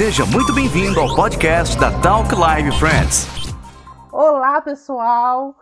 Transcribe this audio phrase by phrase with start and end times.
[0.00, 3.26] Seja muito bem-vindo ao podcast da Talk Live Friends.
[4.10, 5.54] Olá, pessoal.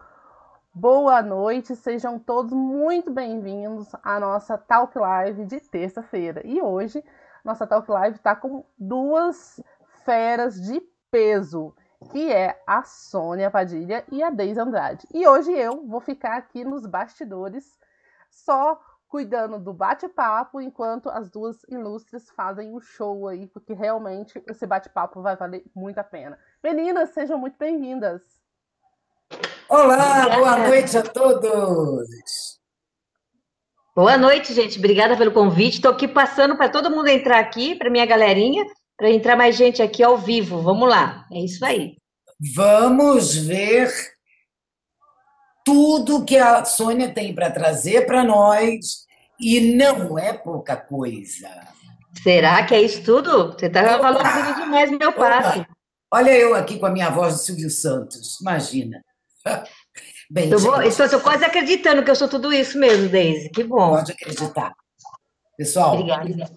[0.72, 6.40] Boa noite, sejam todos muito bem-vindos à nossa Talk Live de terça-feira.
[6.46, 7.02] E hoje,
[7.44, 9.60] nossa Talk Live está com duas
[10.04, 10.80] feras de
[11.10, 11.74] peso,
[12.12, 15.04] que é a Sônia Padilha e a Deise Andrade.
[15.12, 17.76] E hoje eu vou ficar aqui nos bastidores
[18.30, 24.66] só cuidando do bate-papo enquanto as duas ilustres fazem o show aí, porque realmente esse
[24.66, 26.38] bate-papo vai valer muito a pena.
[26.62, 28.22] Meninas, sejam muito bem-vindas.
[29.68, 32.58] Olá, boa noite a todos.
[33.94, 34.78] Boa noite, gente.
[34.78, 35.76] Obrigada pelo convite.
[35.76, 38.64] Estou aqui passando para todo mundo entrar aqui, para minha galerinha,
[38.96, 40.62] para entrar mais gente aqui ao vivo.
[40.62, 41.26] Vamos lá.
[41.32, 41.96] É isso aí.
[42.54, 43.90] Vamos ver
[45.68, 49.04] tudo que a Sônia tem para trazer para nós
[49.38, 51.46] e não é pouca coisa.
[52.22, 53.52] Será que é isso tudo?
[53.52, 55.66] Você está valorizando demais meu passo.
[56.10, 59.04] Olha eu aqui com a minha voz do Silvio Santos, imagina.
[60.30, 63.50] Bem, eu vou, estou quase acreditando que eu sou tudo isso mesmo, Deise.
[63.50, 63.90] Que bom.
[63.90, 64.72] Pode acreditar.
[65.54, 66.50] Pessoal, Obrigada.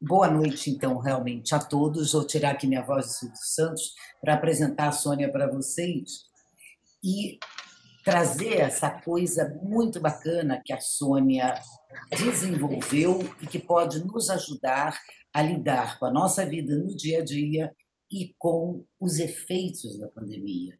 [0.00, 2.12] boa noite, então, realmente, a todos.
[2.12, 6.24] Vou tirar aqui minha voz do Silvio Santos para apresentar a Sônia para vocês.
[7.04, 7.38] E
[8.06, 11.60] trazer essa coisa muito bacana que a Sônia
[12.08, 14.96] desenvolveu e que pode nos ajudar
[15.34, 17.74] a lidar com a nossa vida no dia a dia
[18.08, 20.78] e com os efeitos da pandemia.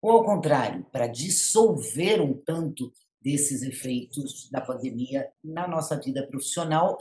[0.00, 6.96] Ou, ao contrário, para dissolver um tanto desses efeitos da pandemia na nossa vida profissional,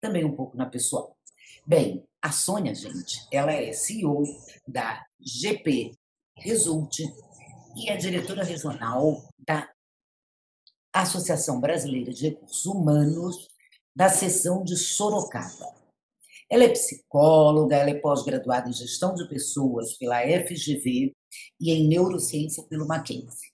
[0.00, 1.16] também um pouco na pessoal.
[1.64, 4.24] Bem, a Sônia, gente, ela é CEO
[4.66, 5.96] da GP
[6.36, 6.98] Result,
[7.76, 9.68] e é diretora regional da
[10.92, 13.48] Associação Brasileira de Recursos Humanos,
[13.94, 15.80] da seção de Sorocaba.
[16.50, 21.14] Ela é psicóloga, ela é pós-graduada em gestão de pessoas pela FGV
[21.60, 23.50] e em neurociência pelo Mackenzie.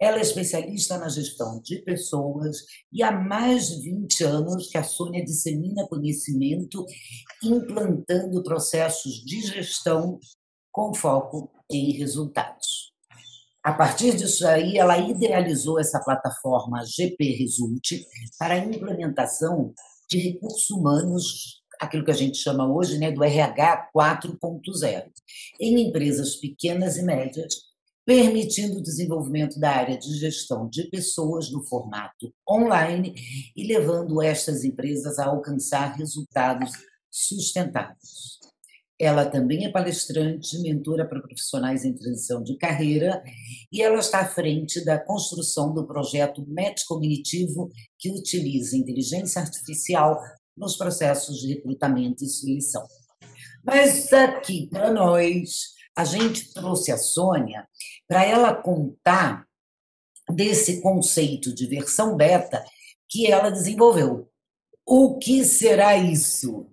[0.00, 4.82] Ela é especialista na gestão de pessoas e há mais de 20 anos que a
[4.82, 6.86] Sônia dissemina conhecimento
[7.42, 10.18] implantando processos de gestão
[10.72, 12.87] com foco em resultados.
[13.62, 18.04] A partir disso aí, ela idealizou essa plataforma GP Result
[18.38, 19.74] para a implementação
[20.08, 25.10] de recursos humanos, aquilo que a gente chama hoje né, do RH 4.0,
[25.60, 27.68] em empresas pequenas e médias,
[28.06, 33.14] permitindo o desenvolvimento da área de gestão de pessoas no formato online
[33.54, 36.70] e levando estas empresas a alcançar resultados
[37.10, 38.37] sustentáveis.
[39.00, 43.22] Ela também é palestrante, mentora para profissionais em transição de carreira,
[43.70, 50.20] e ela está à frente da construção do projeto MET Cognitivo, que utiliza inteligência artificial
[50.56, 52.84] nos processos de recrutamento e seleção.
[53.64, 57.66] Mas aqui para nós, a gente trouxe a Sônia
[58.08, 59.46] para ela contar
[60.30, 62.64] desse conceito de versão beta
[63.08, 64.28] que ela desenvolveu.
[64.84, 66.66] O que será isso?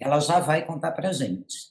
[0.00, 1.70] Ela já vai contar para a gente.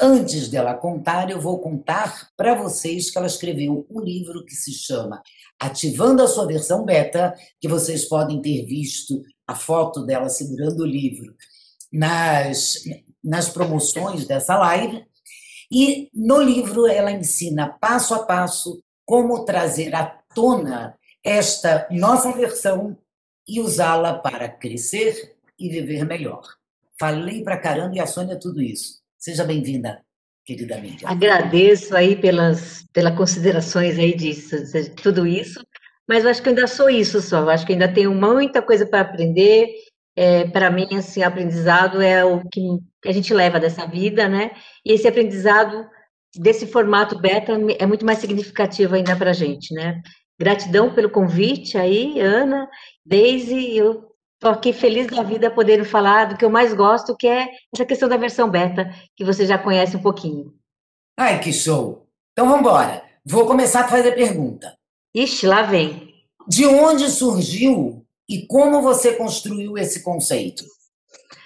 [0.00, 4.72] Antes dela contar, eu vou contar para vocês que ela escreveu um livro que se
[4.72, 5.20] chama
[5.58, 10.86] Ativando a Sua Versão Beta, que vocês podem ter visto a foto dela segurando o
[10.86, 11.34] livro
[11.92, 12.74] nas,
[13.24, 15.04] nas promoções dessa live.
[15.70, 22.96] E no livro ela ensina passo a passo como trazer à tona esta nossa versão
[23.48, 26.42] e usá-la para crescer e viver melhor.
[26.98, 28.98] Falei pra caramba e a Sônia tudo isso.
[29.16, 30.00] Seja bem-vinda,
[30.44, 31.08] querida amiga.
[31.08, 35.64] Agradeço aí pelas, pelas considerações aí disso, de tudo isso,
[36.08, 39.68] mas acho que ainda sou isso só, acho que ainda tenho muita coisa para aprender.
[40.16, 42.60] É, para mim, assim, aprendizado é o que
[43.06, 44.50] a gente leva dessa vida, né?
[44.84, 45.86] E esse aprendizado
[46.34, 50.02] desse formato beta é muito mais significativo ainda para a gente, né?
[50.40, 52.68] Gratidão pelo convite aí, Ana,
[53.06, 54.07] Daisy, eu
[54.38, 57.84] Estou aqui feliz da vida podendo falar do que eu mais gosto, que é essa
[57.84, 60.54] questão da versão beta, que você já conhece um pouquinho.
[61.18, 62.06] Ai, que show!
[62.32, 63.02] Então vamos embora.
[63.26, 64.76] Vou começar a fazer pergunta.
[65.12, 66.14] Ixi, lá vem.
[66.46, 70.64] De onde surgiu e como você construiu esse conceito?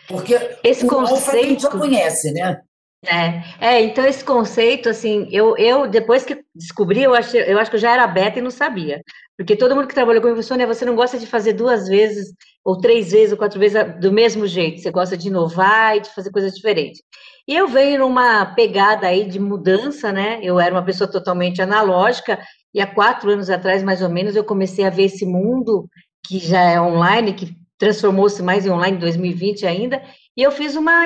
[0.07, 2.61] Porque esse o conceito já conhece, né?
[3.05, 7.71] É, é, então esse conceito, assim, eu, eu depois que descobri, eu acho, eu acho
[7.71, 9.03] que eu já era beta e não sabia.
[9.37, 12.35] Porque todo mundo que trabalhou comigo falou, você não gosta de fazer duas vezes,
[12.65, 16.11] ou três vezes, ou quatro vezes do mesmo jeito, você gosta de inovar e de
[16.11, 17.03] fazer coisas diferentes.
[17.49, 20.39] E eu venho numa pegada aí de mudança, né?
[20.43, 22.39] Eu era uma pessoa totalmente analógica,
[22.75, 25.89] e há quatro anos atrás, mais ou menos, eu comecei a ver esse mundo
[26.25, 30.01] que já é online, que transformou-se mais em online em 2020 ainda,
[30.37, 31.05] e eu fiz uma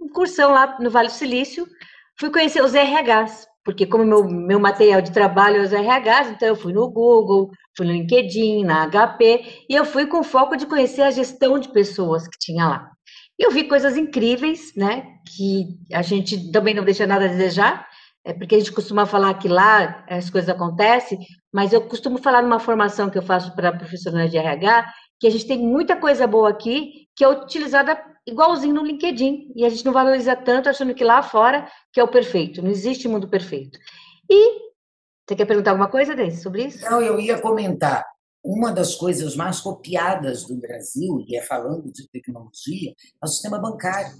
[0.00, 1.66] incursão lá no Vale do Silício,
[2.18, 6.48] fui conhecer os RHs, porque como meu, meu material de trabalho é os RHs, então
[6.48, 10.64] eu fui no Google, fui no LinkedIn, na HP, e eu fui com foco de
[10.64, 12.90] conhecer a gestão de pessoas que tinha lá.
[13.38, 17.86] E eu vi coisas incríveis, né, que a gente também não deixa nada a desejar,
[18.24, 21.18] é porque a gente costuma falar que lá as coisas acontecem,
[21.52, 24.90] mas eu costumo falar numa formação que eu faço para profissionais de RH,
[25.20, 29.64] que a gente tem muita coisa boa aqui que é utilizada igualzinho no LinkedIn, e
[29.64, 33.08] a gente não valoriza tanto achando que lá fora que é o perfeito, não existe
[33.08, 33.78] mundo perfeito.
[34.30, 34.68] E
[35.26, 36.84] você quer perguntar alguma coisa, Deise, sobre isso?
[36.84, 38.04] Não, eu ia comentar.
[38.42, 43.58] Uma das coisas mais copiadas do Brasil, e é falando de tecnologia, é o sistema
[43.58, 44.16] bancário.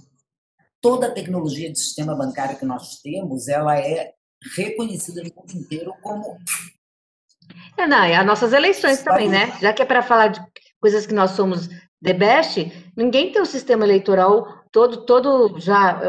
[0.81, 4.13] Toda a tecnologia de sistema bancário que nós temos, ela é
[4.55, 6.37] reconhecida no mundo inteiro como
[7.77, 9.57] é, não, e as nossões eleições também, né?
[9.59, 10.39] Já que é para falar de
[10.79, 11.69] coisas que nós somos
[12.01, 15.99] the best, ninguém tem um sistema eleitoral todo, todo já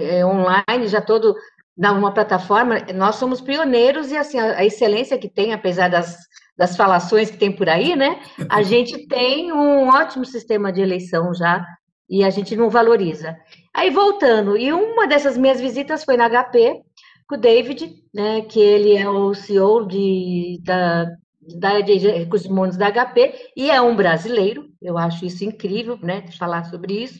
[0.00, 1.34] é, online, já todo
[1.76, 2.78] numa plataforma.
[2.94, 6.16] Nós somos pioneiros e assim a, a excelência que tem, apesar das,
[6.56, 8.20] das falações que tem por aí, né?
[8.48, 11.64] A gente tem um ótimo sistema de eleição já
[12.08, 13.36] e a gente não valoriza.
[13.74, 16.80] Aí voltando, e uma dessas minhas visitas foi na HP
[17.28, 18.42] com o David, né?
[18.42, 21.06] Que ele é o CEO de, da
[21.54, 26.24] da de recursos humanos da HP, e é um brasileiro, eu acho isso incrível, né,
[26.38, 27.18] falar sobre isso.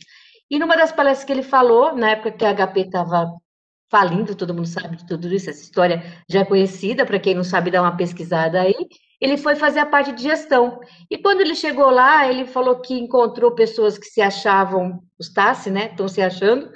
[0.49, 3.31] E numa das palestras que ele falou, na época que a HP estava
[3.89, 7.43] falindo, todo mundo sabe de tudo isso, essa história já é conhecida, para quem não
[7.43, 8.75] sabe, dá uma pesquisada aí,
[9.19, 10.79] ele foi fazer a parte de gestão.
[11.09, 15.71] E quando ele chegou lá, ele falou que encontrou pessoas que se achavam, os Tassi,
[15.71, 16.71] né, estão se achando,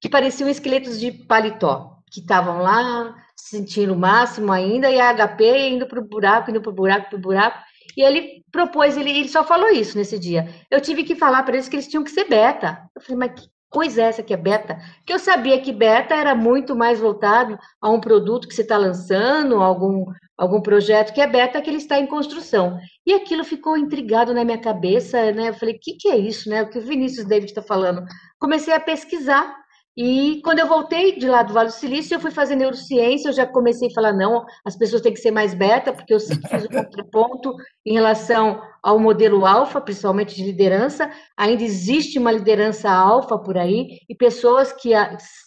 [0.00, 3.14] que pareciam esqueletos de paletó, que estavam lá
[3.52, 7.10] sentindo o máximo ainda, e a HP indo para o buraco, indo para o buraco,
[7.10, 7.58] para o buraco.
[7.96, 10.48] E ele propôs, ele, ele só falou isso nesse dia.
[10.70, 12.78] Eu tive que falar para eles que eles tinham que ser beta.
[12.96, 14.78] Eu falei, mas que coisa é essa que é beta?
[14.96, 18.78] Porque eu sabia que beta era muito mais voltado a um produto que você está
[18.78, 20.06] lançando, algum,
[20.38, 22.78] algum projeto que é beta que ele está em construção.
[23.04, 25.50] E aquilo ficou intrigado na minha cabeça, né?
[25.50, 26.62] Eu falei, o que, que é isso, né?
[26.62, 28.02] O que o Vinícius David está falando?
[28.38, 29.61] Comecei a pesquisar
[29.96, 33.32] e quando eu voltei de lá do Vale do Silício, eu fui fazer neurociência, eu
[33.32, 36.48] já comecei a falar, não, as pessoas têm que ser mais beta, porque eu sempre
[36.48, 37.54] fiz o contraponto
[37.84, 41.10] em relação ao modelo alfa, principalmente de liderança.
[41.36, 44.92] Ainda existe uma liderança alfa por aí, e pessoas que,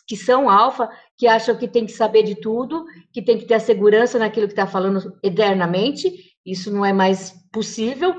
[0.08, 0.88] que são alfa,
[1.18, 4.46] que acham que tem que saber de tudo, que tem que ter a segurança naquilo
[4.46, 6.12] que está falando eternamente.
[6.46, 8.16] Isso não é mais possível.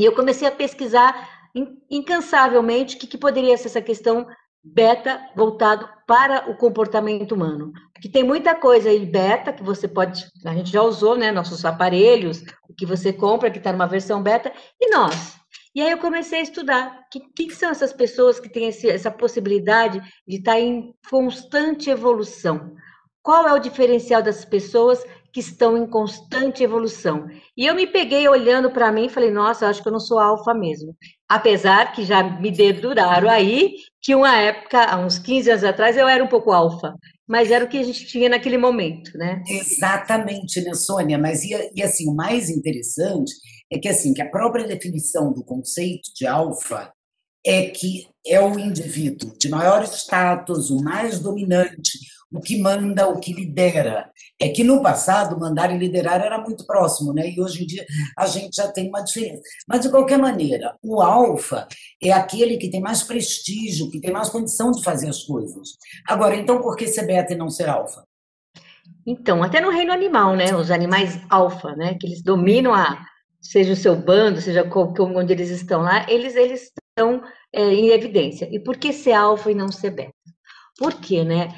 [0.00, 1.30] E eu comecei a pesquisar
[1.88, 4.26] incansavelmente o que, que poderia ser essa questão
[4.64, 7.72] beta voltado para o comportamento humano.
[7.92, 11.64] Porque tem muita coisa aí beta que você pode, a gente já usou, né, nossos
[11.64, 15.36] aparelhos, o que você compra que está numa versão beta, e nós.
[15.74, 17.00] E aí eu comecei a estudar
[17.34, 22.74] quem são essas pessoas que têm esse, essa possibilidade de estar tá em constante evolução.
[23.22, 25.04] Qual é o diferencial das pessoas
[25.34, 27.26] que estão em constante evolução?
[27.56, 30.20] E eu me peguei olhando para mim e falei, nossa, acho que eu não sou
[30.20, 30.96] alfa mesmo.
[31.28, 36.06] Apesar que já me deduraram aí que uma época, há uns 15 anos atrás, eu
[36.06, 36.94] era um pouco alfa,
[37.26, 39.42] mas era o que a gente tinha naquele momento, né?
[39.48, 41.18] Exatamente, né, Sônia?
[41.18, 43.32] Mas e, e assim, o mais interessante
[43.72, 46.92] é que assim, que a própria definição do conceito de alfa
[47.44, 51.98] é que é o indivíduo de maior status, o mais dominante,
[52.34, 54.10] o que manda, o que lidera.
[54.40, 57.30] É que no passado, mandar e liderar era muito próximo, né?
[57.30, 57.86] e hoje em dia
[58.18, 59.42] a gente já tem uma diferença.
[59.68, 61.68] Mas, de qualquer maneira, o alfa
[62.02, 65.76] é aquele que tem mais prestígio, que tem mais condição de fazer as coisas.
[66.08, 68.04] Agora, então, por que ser beta e não ser alfa?
[69.06, 70.54] Então, até no reino animal, né?
[70.54, 71.96] Os animais alfa, né?
[72.00, 73.04] Que eles dominam a,
[73.40, 77.22] seja o seu bando, seja onde eles estão lá, eles, eles estão
[77.52, 78.48] é, em evidência.
[78.50, 80.12] E por que ser alfa e não ser beta?
[80.78, 81.48] Por quê, né?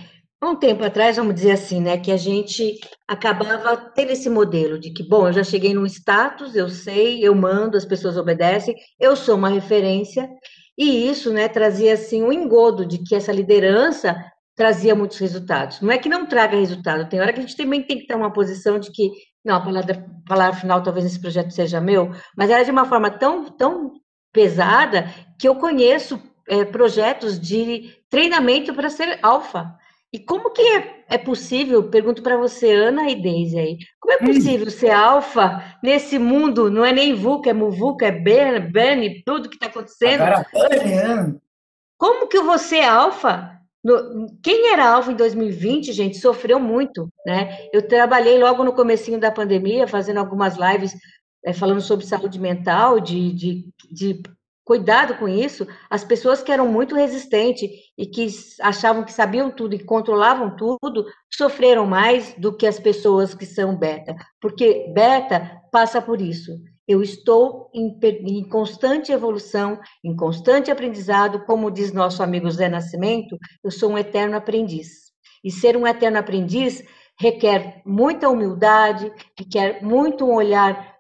[0.43, 2.79] Um tempo atrás, vamos dizer assim, né, que a gente
[3.09, 7.35] acabava tendo esse modelo de que, bom, eu já cheguei num status, eu sei, eu
[7.35, 10.29] mando, as pessoas obedecem, eu sou uma referência,
[10.77, 14.15] e isso, né, trazia, assim, um engodo de que essa liderança
[14.55, 15.81] trazia muitos resultados.
[15.81, 18.15] Não é que não traga resultado, tem hora que a gente também tem que ter
[18.15, 19.11] uma posição de que,
[19.45, 22.85] não, a palavra, a palavra final talvez esse projeto seja meu, mas era de uma
[22.85, 23.93] forma tão, tão
[24.33, 25.07] pesada
[25.39, 29.75] que eu conheço é, projetos de treinamento para ser alfa.
[30.13, 34.23] E como que é, é possível, pergunto para você, Ana e Deise aí, como é
[34.23, 34.27] hum.
[34.27, 34.71] possível hum.
[34.71, 39.57] ser alfa nesse mundo, não é nem VUCA, é MUVUCA, é BEN, BEN, tudo que
[39.57, 40.23] está acontecendo.
[40.23, 40.47] Agora,
[41.99, 43.53] como que você é alfa?
[44.43, 47.69] Quem era alfa em 2020, gente, sofreu muito, né?
[47.73, 50.93] Eu trabalhei logo no comecinho da pandemia, fazendo algumas lives
[51.45, 54.23] é, falando sobre saúde mental, de, de, de
[54.67, 58.27] cuidado com isso, as pessoas que eram muito resistentes e que
[58.61, 63.77] achavam que sabiam tudo e controlavam tudo, sofreram mais do que as pessoas que são
[63.77, 66.51] beta, porque beta passa por isso.
[66.87, 73.39] Eu estou em, em constante evolução, em constante aprendizado, como diz nosso amigo Zé Nascimento,
[73.63, 75.07] eu sou um eterno aprendiz.
[75.45, 76.83] E ser um eterno aprendiz
[77.19, 80.96] requer muita humildade, requer muito um olhar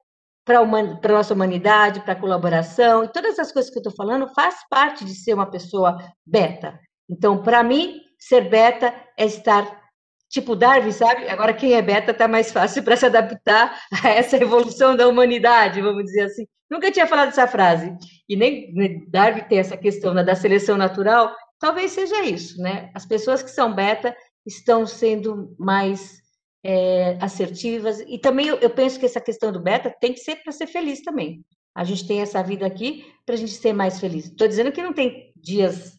[0.46, 4.32] para a nossa humanidade, para a colaboração, e todas as coisas que eu estou falando
[4.32, 6.78] faz parte de ser uma pessoa beta.
[7.10, 9.82] Então, para mim, ser beta é estar
[10.30, 11.28] tipo Darwin, sabe?
[11.28, 15.82] Agora quem é beta está mais fácil para se adaptar a essa evolução da humanidade,
[15.82, 16.46] vamos dizer assim.
[16.70, 17.92] Nunca tinha falado essa frase.
[18.28, 18.72] E nem
[19.08, 22.90] Darwin tem essa questão né, da seleção natural, talvez seja isso, né?
[22.94, 24.14] As pessoas que são beta
[24.46, 26.20] estão sendo mais
[26.66, 28.00] é, assertivas.
[28.08, 30.66] E também eu, eu, penso que essa questão do beta tem que ser para ser
[30.66, 31.44] feliz também.
[31.72, 34.24] A gente tem essa vida aqui para a gente ser mais feliz.
[34.26, 35.96] Estou dizendo que não tem dias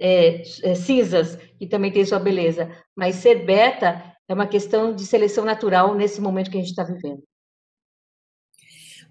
[0.00, 5.04] é, é, cinzas que também tem sua beleza, mas ser beta é uma questão de
[5.04, 7.22] seleção natural nesse momento que a gente está vivendo.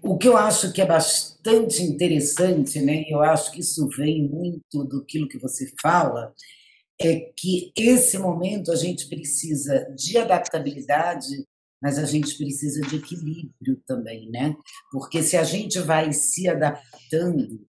[0.02, 3.04] O que eu acho que é bastante interessante, né?
[3.08, 6.34] Eu acho que isso vem muito do que você fala,
[7.00, 11.46] é que esse momento a gente precisa de adaptabilidade,
[11.82, 14.56] mas a gente precisa de equilíbrio também, né?
[14.90, 17.60] Porque se a gente vai se adaptando,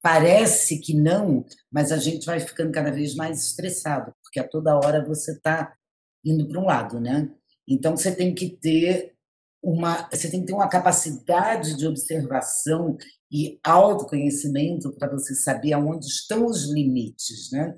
[0.00, 4.76] parece que não, mas a gente vai ficando cada vez mais estressado, porque a toda
[4.76, 5.74] hora você está
[6.24, 7.28] indo para um lado, né?
[7.68, 9.16] Então você tem que ter
[9.62, 12.96] uma, você tem que ter uma capacidade de observação
[13.32, 17.74] e autoconhecimento para você saber aonde estão os limites, né?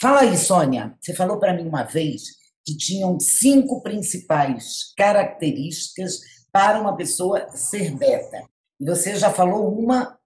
[0.00, 0.94] Fala aí, Sônia.
[1.00, 2.22] Você falou para mim uma vez
[2.64, 6.20] que tinham cinco principais características
[6.52, 8.44] para uma pessoa ser beta.
[8.80, 10.16] E você já falou uma,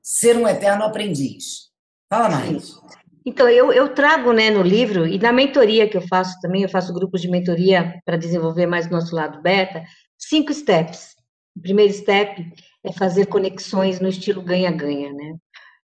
[0.00, 1.70] ser um eterno aprendiz.
[2.08, 2.78] Fala mais.
[3.26, 6.68] Então, eu, eu trago né, no livro, e na mentoria que eu faço também, eu
[6.68, 9.82] faço grupos de mentoria para desenvolver mais o nosso lado beta,
[10.16, 11.16] cinco steps.
[11.56, 12.46] O primeiro step
[12.84, 15.34] é fazer conexões no estilo ganha-ganha, né?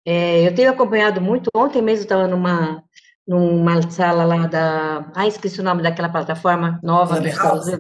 [0.06, 2.84] É, eu tenho acompanhado muito, ontem mesmo estava numa
[3.28, 5.12] numa sala lá da.
[5.16, 7.16] Ah, esqueci o nome daquela plataforma nova.
[7.18, 7.80] Clubhouse.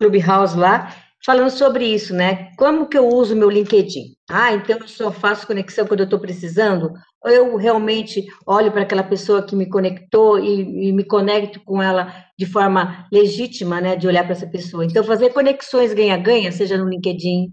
[0.00, 0.94] Clubhouse lá,
[1.24, 2.50] falando sobre isso, né?
[2.56, 4.14] Como que eu uso meu LinkedIn?
[4.30, 6.92] Ah, então eu só faço conexão quando eu estou precisando?
[7.22, 11.82] Ou eu realmente olho para aquela pessoa que me conectou e, e, me conecto com
[11.82, 13.94] ela de forma legítima, né?
[13.94, 14.84] De olhar para essa pessoa.
[14.84, 17.52] Então, fazer conexões ganha-ganha, seja no LinkedIn,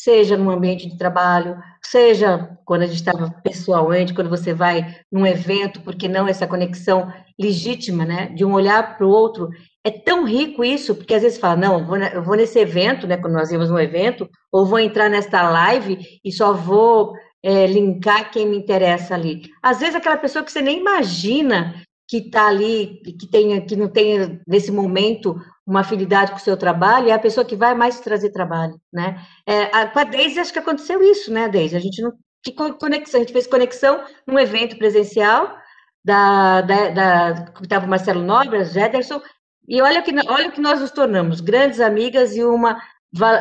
[0.00, 5.26] seja no ambiente de trabalho, seja quando a gente estava pessoalmente, quando você vai num
[5.26, 9.48] evento, porque não essa conexão legítima, né, de um olhar para o outro,
[9.84, 11.80] é tão rico isso, porque às vezes fala, não,
[12.12, 15.98] eu vou, nesse evento, né, quando nós íamos no evento, ou vou entrar nesta live
[16.24, 19.42] e só vou é, linkar quem me interessa ali.
[19.62, 21.74] Às vezes aquela pessoa que você nem imagina
[22.08, 25.36] que está ali, que, tem, que não tem nesse momento
[25.68, 29.22] uma afinidade com o seu trabalho, é a pessoa que vai mais trazer trabalho, né?
[29.46, 31.76] É, a, com a Deise, acho que aconteceu isso, né, Deise?
[31.76, 35.58] A gente não que conexão, a gente fez conexão num evento presencial
[36.02, 39.20] da, da, da que estava o Marcelo Nobre, Jederson,
[39.68, 42.80] e olha que olha que nós nos tornamos grandes amigas e uma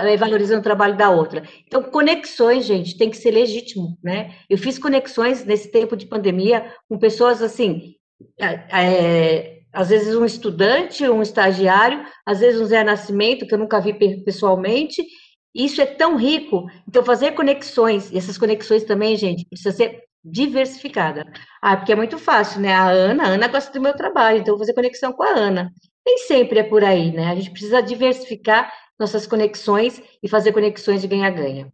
[0.03, 1.43] é, valorizando o trabalho da outra.
[1.65, 4.33] Então, conexões, gente, tem que ser legítimo, né?
[4.49, 7.95] Eu fiz conexões nesse tempo de pandemia com pessoas assim,
[8.37, 13.79] é, às vezes um estudante, um estagiário, às vezes um Zé Nascimento, que eu nunca
[13.79, 13.93] vi
[14.23, 15.05] pessoalmente.
[15.53, 16.65] Isso é tão rico.
[16.87, 21.23] Então, fazer conexões, e essas conexões também, gente, precisa ser diversificada.
[21.61, 22.73] Ah, porque é muito fácil, né?
[22.73, 25.71] A Ana, a Ana gosta do meu trabalho, então vou fazer conexão com a Ana.
[26.03, 27.27] Nem sempre é por aí, né?
[27.27, 31.71] A gente precisa diversificar nossas conexões e fazer conexões de ganha-ganha.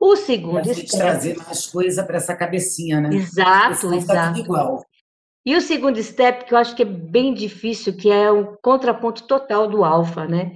[0.00, 0.58] O segundo.
[0.58, 3.10] A gente trazer mais coisa para essa cabecinha, né?
[3.14, 4.40] Exato, tá exato.
[4.40, 4.84] igual.
[5.46, 9.26] E o segundo step, que eu acho que é bem difícil, que é o contraponto
[9.26, 10.52] total do alfa, né?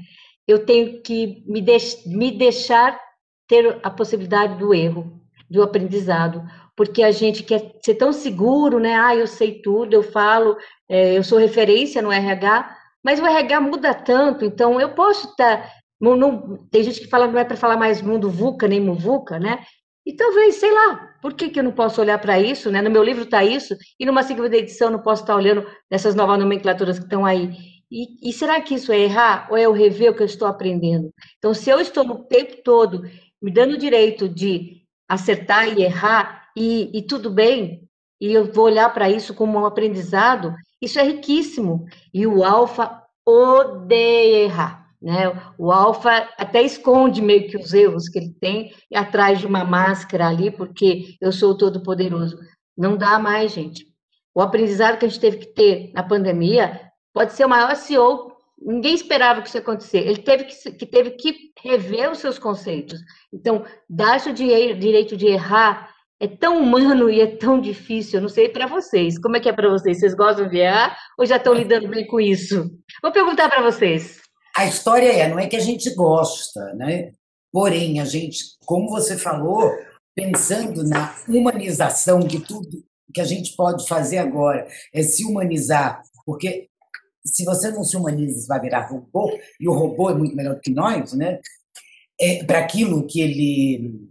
[0.46, 2.98] Eu tenho que me, deix me deixar
[3.46, 6.42] ter a possibilidade do erro, do aprendizado,
[6.74, 8.94] porque a gente quer ser tão seguro, né?
[8.94, 10.56] Ah, eu sei tudo, eu falo,
[10.88, 15.62] é, eu sou referência no RH, mas o RH muda tanto, então eu posso estar.
[15.62, 18.80] Tá, não, não, tem gente que fala não é para falar mais mundo VUCA nem
[18.80, 19.64] MUVUCA, né?
[20.08, 22.70] E talvez, sei lá, por que, que eu não posso olhar para isso?
[22.70, 22.80] Né?
[22.80, 26.38] No meu livro está isso, e numa segunda edição não posso estar olhando nessas novas
[26.38, 27.50] nomenclaturas que estão aí.
[27.90, 30.48] E, e, será que isso é errar ou é eu rever o que eu estou
[30.48, 31.12] aprendendo?
[31.36, 33.02] Então, se eu estou no tempo todo
[33.40, 37.86] me dando o direito de acertar e errar, e, e tudo bem,
[38.18, 41.84] e eu vou olhar para isso como um aprendizado, isso é riquíssimo.
[42.14, 44.87] E o alfa odeia errar.
[45.00, 45.30] Né?
[45.56, 50.28] O alfa até esconde meio que os erros que ele tem atrás de uma máscara
[50.28, 52.36] ali, porque eu sou todo poderoso.
[52.76, 53.86] Não dá mais, gente.
[54.34, 56.80] O aprendizado que a gente teve que ter na pandemia
[57.12, 58.32] pode ser o maior CEO.
[58.60, 59.98] Ninguém esperava que isso acontecer.
[59.98, 63.00] Ele teve que, que teve que rever os seus conceitos.
[63.32, 65.90] Então, dar-se o direito de errar
[66.20, 68.18] é tão humano e é tão difícil.
[68.18, 69.18] Eu não sei para vocês.
[69.20, 70.00] Como é que é para vocês?
[70.00, 72.68] Vocês gostam de errar ou já estão lidando bem com isso?
[73.00, 74.27] Vou perguntar para vocês.
[74.58, 77.12] A história é, não é que a gente gosta, né?
[77.52, 79.70] Porém, a gente, como você falou,
[80.16, 82.84] pensando na humanização de tudo
[83.14, 86.68] que a gente pode fazer agora, é se humanizar, porque
[87.24, 90.58] se você não se humaniza, você vai virar robô, e o robô é muito melhor
[90.58, 91.38] que nós, né?
[92.20, 94.10] É, para aquilo que ele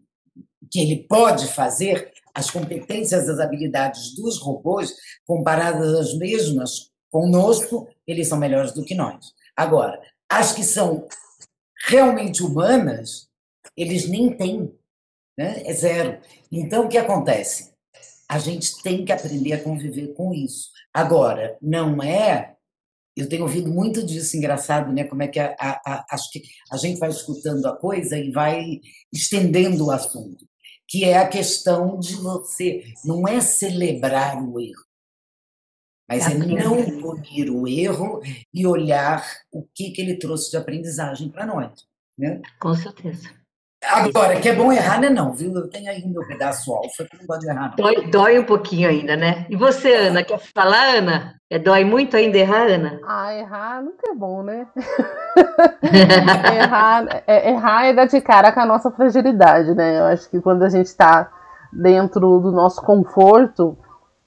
[0.71, 4.93] que ele pode fazer, as competências, as habilidades dos robôs,
[5.25, 9.33] comparadas às mesmas conosco, eles são melhores do que nós.
[9.57, 11.07] Agora, as que são
[11.87, 13.27] realmente humanas,
[13.75, 14.73] eles nem têm,
[15.37, 15.63] né?
[15.65, 16.19] é zero.
[16.51, 17.73] Então, o que acontece?
[18.29, 20.69] A gente tem que aprender a conviver com isso.
[20.93, 22.55] Agora, não é.
[23.15, 25.03] Eu tenho ouvido muito disso, engraçado, né?
[25.03, 28.31] Como é que a, a, a, acho que a gente vai escutando a coisa e
[28.31, 28.79] vai
[29.11, 30.45] estendendo o assunto
[30.87, 34.85] que é a questão de você não é celebrar o erro,
[36.07, 38.21] mas é não punir o erro
[38.53, 41.85] e olhar o que, que ele trouxe de aprendizagem para nós.
[42.17, 42.41] Né?
[42.59, 43.29] Com certeza.
[43.85, 45.09] Agora, que é bom errar, né?
[45.09, 45.53] Não, viu?
[45.53, 47.75] Eu tenho aí o meu pedaço alfa que não pode errar, não.
[47.75, 49.45] Dói, dói um pouquinho ainda, né?
[49.49, 51.35] E você, Ana, quer falar, Ana?
[51.49, 52.99] É, dói muito ainda errar, Ana?
[53.05, 54.67] Ah, errar nunca é bom, né?
[56.59, 59.99] errar, é, errar é dar de cara com a nossa fragilidade, né?
[59.99, 61.31] Eu acho que quando a gente está
[61.71, 63.77] dentro do nosso conforto,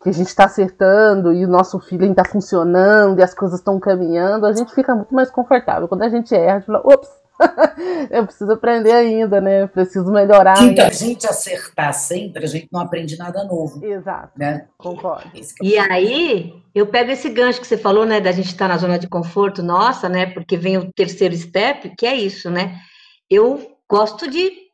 [0.02, 3.78] que a gente está acertando e o nosso feeling está funcionando e as coisas estão
[3.78, 5.86] caminhando, a gente fica muito mais confortável.
[5.86, 7.08] Quando a gente erra, a gente fala, ops,
[8.10, 9.66] eu preciso aprender ainda, né?
[9.66, 10.56] preciso melhorar.
[10.56, 13.84] Se a gente acertar sempre, a gente não aprende nada novo.
[13.84, 14.32] Exato.
[14.38, 14.66] Né?
[14.78, 15.30] Concordo.
[15.34, 18.20] É e aí, eu pego esse gancho que você falou, né?
[18.20, 20.26] Da gente estar tá na zona de conforto, nossa, né?
[20.26, 22.76] Porque vem o terceiro step, que é isso, né?
[23.28, 24.69] Eu gosto de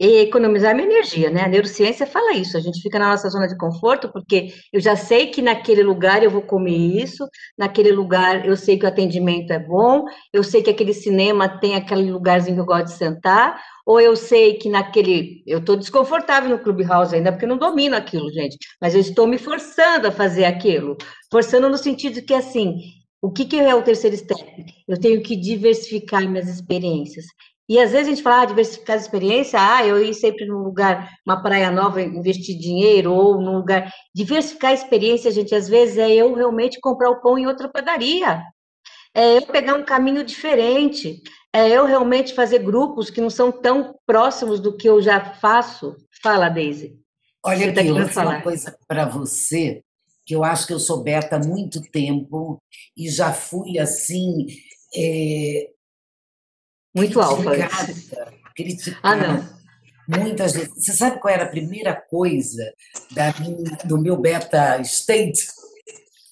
[0.00, 1.42] e economizar minha energia, né?
[1.42, 4.96] A neurociência fala isso, a gente fica na nossa zona de conforto, porque eu já
[4.96, 7.26] sei que naquele lugar eu vou comer isso,
[7.58, 11.74] naquele lugar eu sei que o atendimento é bom, eu sei que aquele cinema tem
[11.74, 15.42] aquele lugarzinho que eu gosto de sentar, ou eu sei que naquele.
[15.46, 19.26] Eu estou desconfortável no Clubhouse ainda, porque eu não domino aquilo, gente, mas eu estou
[19.26, 20.96] me forçando a fazer aquilo,
[21.30, 22.74] forçando no sentido que, assim,
[23.22, 24.64] o que, que é o terceiro step?
[24.88, 27.24] Eu tenho que diversificar minhas experiências.
[27.68, 30.58] E às vezes a gente fala, ah, diversificar a experiência, ah, eu ir sempre num
[30.58, 33.90] lugar, uma praia nova, investir dinheiro, ou num lugar.
[34.14, 38.40] Diversificar a experiência, gente, às vezes é eu realmente comprar o pão em outra padaria.
[39.12, 41.20] É eu pegar um caminho diferente.
[41.52, 45.96] É eu realmente fazer grupos que não são tão próximos do que eu já faço.
[46.22, 46.96] Fala, Daisy.
[47.44, 49.82] Olha tá aqui, eu falar uma coisa para você,
[50.24, 52.58] que eu acho que eu sou beta há muito tempo
[52.96, 54.46] e já fui assim.
[54.94, 55.75] É
[56.96, 57.52] muito alfa.
[58.54, 58.98] Criticada.
[59.02, 59.56] Ah, não.
[60.08, 60.72] Muitas vezes.
[60.74, 62.72] Você sabe qual era a primeira coisa
[63.10, 65.46] da minha, do meu beta state?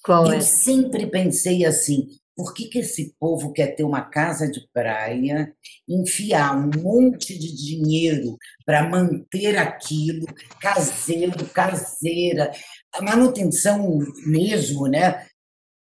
[0.02, 0.40] Qual Eu é?
[0.40, 5.52] sempre pensei assim: por que, que esse povo quer ter uma casa de praia,
[5.88, 10.26] enfiar um monte de dinheiro para manter aquilo,
[10.60, 12.52] caseiro, caseira,
[12.92, 15.26] a manutenção mesmo, né?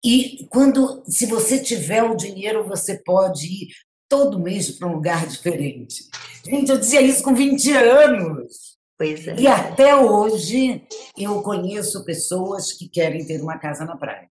[0.04, 3.68] E quando, se você tiver o dinheiro, você pode ir
[4.10, 6.06] todo mês para um lugar diferente.
[6.46, 8.78] Gente, eu dizia isso com 20 anos.
[8.98, 9.36] Pois é.
[9.38, 10.84] E até hoje
[11.18, 14.28] eu conheço pessoas que querem ter uma casa na praia.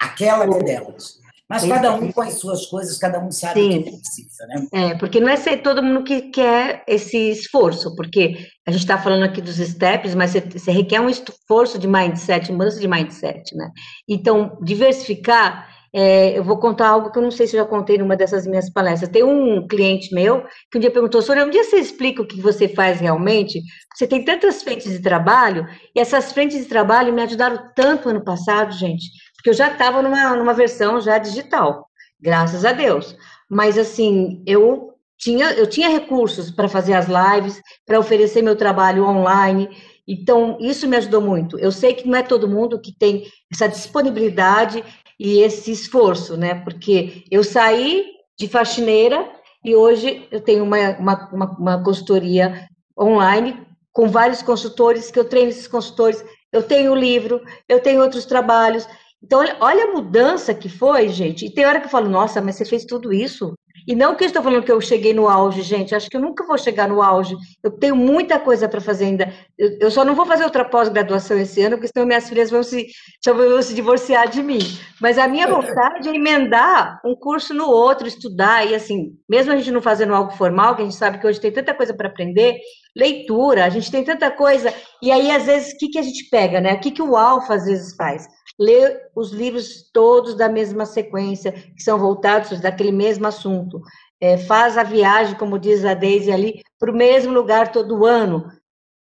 [0.00, 1.20] Aquela é delas.
[1.52, 3.78] Mas cada um com as suas coisas, cada um sabe Sim.
[3.78, 4.66] o que precisa, né?
[4.72, 8.96] É, porque não é ser todo mundo que quer esse esforço, porque a gente está
[8.96, 13.54] falando aqui dos steps, mas você, você, requer um esforço de mindset, mudança de mindset,
[13.54, 13.70] né?
[14.08, 17.98] Então, diversificar é, eu vou contar algo que eu não sei se eu já contei
[17.98, 19.10] numa dessas minhas palestras.
[19.10, 22.40] Tem um cliente meu que um dia perguntou, Sônia, um dia você explica o que
[22.40, 23.60] você faz realmente?
[23.94, 28.24] Você tem tantas frentes de trabalho, e essas frentes de trabalho me ajudaram tanto ano
[28.24, 29.04] passado, gente,
[29.36, 31.86] porque eu já estava numa, numa versão já digital,
[32.18, 33.14] graças a Deus.
[33.50, 39.04] Mas, assim, eu tinha, eu tinha recursos para fazer as lives, para oferecer meu trabalho
[39.04, 39.68] online,
[40.06, 41.58] então, isso me ajudou muito.
[41.58, 44.82] Eu sei que não é todo mundo que tem essa disponibilidade
[45.22, 46.56] e esse esforço, né?
[46.64, 48.06] Porque eu saí
[48.36, 49.30] de faxineira
[49.64, 55.24] e hoje eu tenho uma, uma, uma, uma consultoria online com vários consultores, que eu
[55.24, 58.88] treino esses consultores, eu tenho o livro, eu tenho outros trabalhos.
[59.22, 61.46] Então, olha a mudança que foi, gente.
[61.46, 63.54] E tem hora que eu falo, nossa, mas você fez tudo isso
[63.86, 66.20] E não que eu estou falando que eu cheguei no auge, gente, acho que eu
[66.20, 67.36] nunca vou chegar no auge.
[67.62, 69.32] Eu tenho muita coisa para fazer ainda.
[69.58, 72.62] Eu, eu, só não vou fazer outra pós-graduação esse ano, porque senão minhas filhas vão
[72.62, 72.86] se,
[73.24, 74.60] vão se divorciar de mim.
[75.00, 79.56] Mas a minha vontade é emendar um curso no outro, estudar, e assim, mesmo a
[79.56, 82.08] gente não fazendo algo formal, que a gente sabe que hoje tem tanta coisa para
[82.08, 82.56] aprender,
[82.96, 86.28] leitura, a gente tem tanta coisa, e aí, às vezes, o que, que a gente
[86.30, 86.74] pega, né?
[86.74, 88.26] O que, que o Alfa às vezes faz?
[88.58, 93.80] Lê os livros todos da mesma sequência, que são voltados daquele mesmo assunto.
[94.20, 98.50] É, faz a viagem, como diz a Daisy ali, para o mesmo lugar todo ano.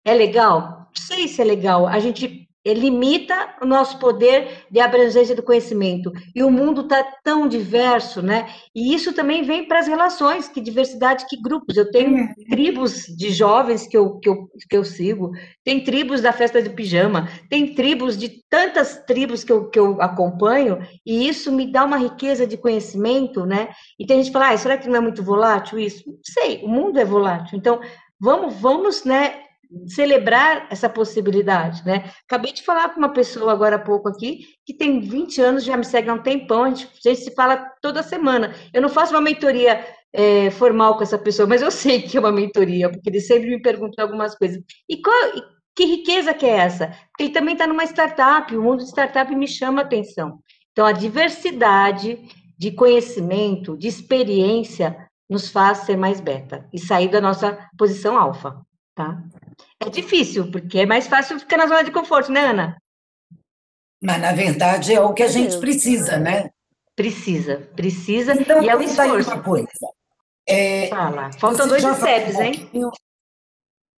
[0.04, 0.88] É legal?
[0.96, 1.86] Não sei se é legal.
[1.86, 6.12] A gente limita o nosso poder de abrangência do conhecimento.
[6.34, 8.48] E o mundo está tão diverso, né?
[8.74, 11.76] E isso também vem para as relações, que diversidade, que grupos.
[11.76, 15.30] Eu tenho tribos de jovens que eu, que, eu, que eu sigo,
[15.64, 20.00] tem tribos da festa de pijama, tem tribos de tantas tribos que eu, que eu
[20.00, 23.68] acompanho, e isso me dá uma riqueza de conhecimento, né?
[23.98, 26.02] E tem gente que fala, ah, será que não é muito volátil isso?
[26.06, 27.56] Não sei, o mundo é volátil.
[27.56, 27.80] Então,
[28.20, 29.45] vamos, vamos, né,
[29.86, 32.10] celebrar essa possibilidade, né?
[32.24, 35.76] Acabei de falar com uma pessoa agora há pouco aqui, que tem 20 anos, já
[35.76, 38.54] me segue há um tempão, a gente, a gente se fala toda semana.
[38.72, 42.20] Eu não faço uma mentoria é, formal com essa pessoa, mas eu sei que é
[42.20, 44.62] uma mentoria, porque ele sempre me pergunta algumas coisas.
[44.88, 45.14] E qual,
[45.74, 46.92] que riqueza que é essa?
[47.20, 50.40] Ele também está numa startup, o mundo de startup me chama a atenção.
[50.72, 52.18] Então, a diversidade
[52.58, 58.60] de conhecimento, de experiência, nos faz ser mais beta e sair da nossa posição alfa,
[58.94, 59.22] tá?
[59.80, 62.76] É difícil, porque é mais fácil ficar na zona de conforto, né, Ana?
[64.02, 66.50] Mas, na verdade, é o que a gente precisa, né?
[66.94, 69.30] Precisa, precisa, então, e é um esforço.
[69.30, 69.68] Uma coisa.
[70.48, 72.70] É, Fala, faltam dois steps, um hein?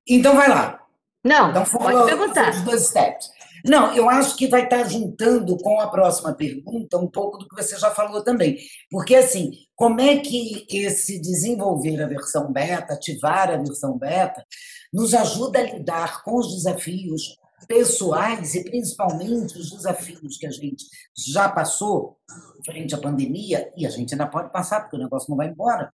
[0.08, 0.82] Então, vai lá.
[1.24, 2.50] Não, então, pode perguntar.
[2.52, 3.30] Os dois steps.
[3.66, 7.56] Não, eu acho que vai estar juntando com a próxima pergunta um pouco do que
[7.56, 8.58] você já falou também.
[8.90, 14.46] Porque, assim, como é que esse desenvolver a versão beta, ativar a versão beta,
[14.94, 20.86] nos ajuda a lidar com os desafios pessoais e principalmente os desafios que a gente
[21.16, 22.18] já passou
[22.66, 25.92] frente à pandemia e a gente ainda pode passar porque o negócio não vai embora.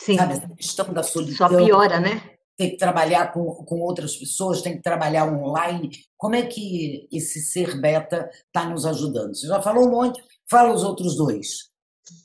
[0.00, 0.16] Sim.
[0.16, 1.36] Sabe, essa questão da solidão.
[1.36, 2.20] Só piora, né?
[2.58, 5.90] Tem que trabalhar com, com outras pessoas, tem que trabalhar online.
[6.16, 9.34] Como é que esse ser beta está nos ajudando?
[9.34, 11.70] Você já falou um monte, fala os outros dois.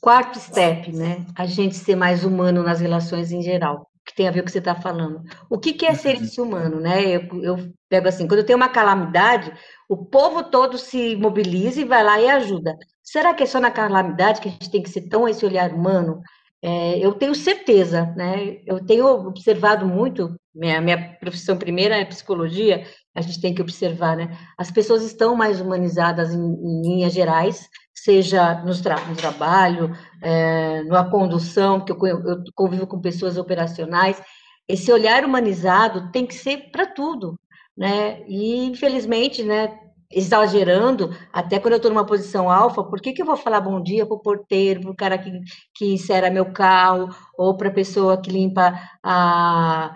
[0.00, 1.26] Quarto step, né?
[1.36, 4.46] A gente ser mais humano nas relações em geral que tem a ver com o
[4.46, 5.22] que você está falando.
[5.48, 6.44] O que, que é ser uhum.
[6.44, 7.02] humano, né?
[7.04, 9.52] Eu, eu pego assim, quando tem uma calamidade,
[9.88, 12.76] o povo todo se mobiliza e vai lá e ajuda.
[13.02, 15.72] Será que é só na calamidade que a gente tem que ser tão esse olhar
[15.72, 16.20] humano?
[16.60, 18.60] É, eu tenho certeza, né?
[18.66, 24.16] Eu tenho observado muito, minha, minha profissão primeira é psicologia, a gente tem que observar,
[24.16, 24.36] né?
[24.56, 30.82] As pessoas estão mais humanizadas em, em linhas gerais, seja no, tra no trabalho, é,
[30.84, 34.20] na condução, que eu, eu convivo com pessoas operacionais.
[34.68, 37.38] Esse olhar humanizado tem que ser para tudo,
[37.76, 38.22] né?
[38.26, 39.78] E infelizmente, né?
[40.14, 43.82] Exagerando, até quando eu estou numa posição alfa, por que, que eu vou falar bom
[43.82, 45.30] dia para o porteiro, para o cara que,
[45.74, 49.94] que insera meu carro, ou para a pessoa que limpa a,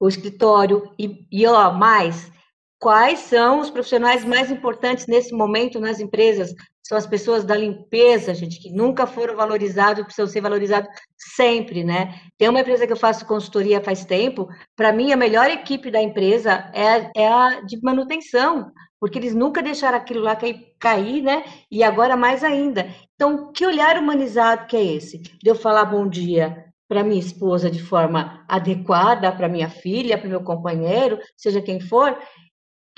[0.00, 0.90] o escritório?
[0.98, 2.32] E, e ó, mais,
[2.78, 6.54] quais são os profissionais mais importantes nesse momento nas empresas?
[6.88, 10.88] São as pessoas da limpeza, gente, que nunca foram valorizados, precisam ser valorizados
[11.36, 12.18] sempre, né?
[12.38, 16.00] Tem uma empresa que eu faço consultoria faz tempo, para mim a melhor equipe da
[16.00, 20.34] empresa é, é a de manutenção, porque eles nunca deixaram aquilo lá
[20.78, 21.44] cair, né?
[21.70, 22.88] E agora mais ainda.
[23.14, 25.18] Então, que olhar humanizado que é esse?
[25.18, 30.26] De eu falar bom dia para minha esposa de forma adequada, para minha filha, para
[30.26, 32.18] meu companheiro, seja quem for,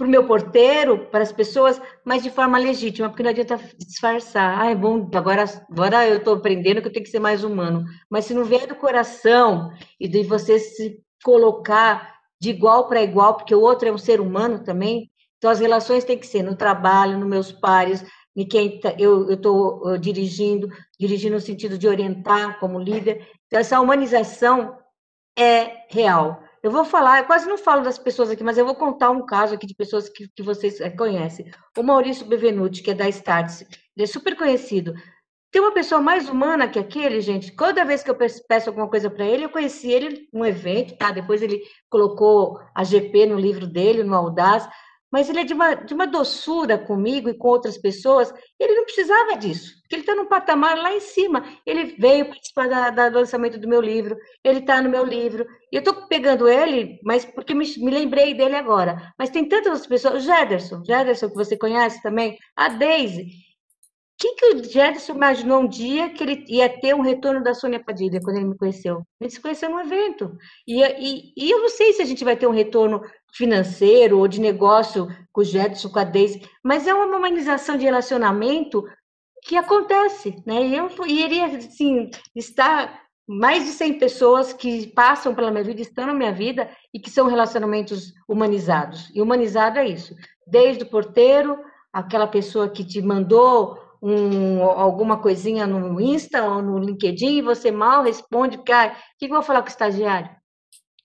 [0.01, 4.59] para o meu porteiro, para as pessoas, mas de forma legítima, porque não adianta disfarçar.
[4.59, 7.85] Ah, é bom, agora, agora eu estou aprendendo que eu tenho que ser mais humano.
[8.09, 13.35] Mas se não vier do coração e de você se colocar de igual para igual,
[13.35, 16.57] porque o outro é um ser humano também, então as relações têm que ser no
[16.57, 18.03] trabalho, nos meus pares,
[18.35, 20.67] em quem tá, eu estou dirigindo,
[20.99, 23.29] dirigindo no sentido de orientar como líder.
[23.49, 24.79] Então, essa humanização
[25.39, 26.43] é real.
[26.63, 29.25] Eu vou falar, eu quase não falo das pessoas aqui, mas eu vou contar um
[29.25, 31.51] caso aqui de pessoas que, que vocês eh, conhecem.
[31.77, 34.93] O Maurício Bevenuti, que é da Startse, ele é super conhecido.
[35.51, 37.57] Tem uma pessoa mais humana que aquele, gente.
[37.57, 41.11] Toda vez que eu peço alguma coisa para ele, eu conheci ele num evento, tá?
[41.11, 44.69] Depois ele colocou a GP no livro dele, no Audaz
[45.13, 48.33] mas ele é de uma, de uma doçura comigo e com outras pessoas.
[48.59, 51.45] Ele não precisava disso, porque ele está num patamar lá em cima.
[51.67, 55.47] Ele veio participar da, da, do lançamento do meu livro, ele está no meu livro.
[55.73, 59.13] E eu estou pegando ele, mas porque me, me, lembrei dele agora.
[59.19, 63.27] Mas tem tantas pessoas, o Jederson, Jederson, que você conhece também, a Daisy.
[64.19, 67.83] que, que o Gerson imaginou um dia que ele ia ter um retorno da Sônia
[67.83, 69.03] Padilha quando ele me conheceu?
[69.21, 70.37] Ele se conheceu num evento.
[70.69, 73.01] E, e, e, eu não sei se a gente vai ter um retorno
[73.35, 77.85] financeiro ou de negócio com o Gerson, com a Deise, mas é uma humanização de
[77.85, 78.85] relacionamento
[79.43, 80.67] que acontece, né?
[80.67, 86.07] E eu iria, assim, estar mais de 100 pessoas que passam pela minha vida, estão
[86.07, 89.11] na minha vida e que são relacionamentos humanizados.
[89.15, 90.15] E humanizado é isso,
[90.47, 91.59] desde o porteiro,
[91.93, 97.71] aquela pessoa que te mandou um, alguma coisinha no Insta ou no LinkedIn e você
[97.71, 100.31] mal responde, cara, o que, que eu vou falar com o estagiário?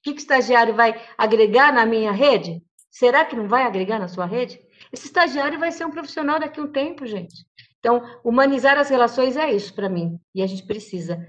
[0.05, 2.61] O que, que o estagiário vai agregar na minha rede?
[2.91, 4.61] Será que não vai agregar na sua rede?
[4.93, 7.43] Esse estagiário vai ser um profissional daqui a um tempo, gente.
[7.79, 10.19] Então, humanizar as relações é isso para mim.
[10.33, 11.27] E a gente precisa.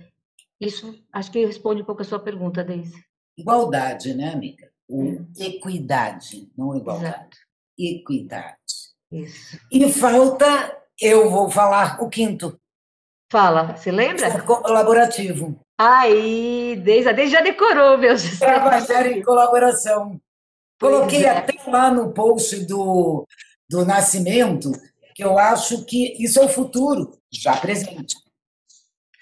[0.60, 3.02] Isso, acho que responde um pouco a sua pergunta, Deise.
[3.34, 4.70] Igualdade, né, amiga?
[4.86, 7.14] O equidade, não igualdade.
[7.14, 7.36] Exato.
[7.78, 8.56] Equidade.
[9.10, 9.58] Isso.
[9.72, 10.46] E falta
[11.00, 12.60] eu vou falar o quinto.
[13.32, 14.42] Fala, se lembra?
[14.42, 15.58] Colaborativo.
[15.78, 20.20] Aí, desde, desde já decorou, meu Trabalhar em colaboração.
[20.80, 21.30] Coloquei é.
[21.30, 23.26] até lá no post do,
[23.68, 24.72] do Nascimento,
[25.14, 28.16] que eu acho que isso é o futuro, já presente.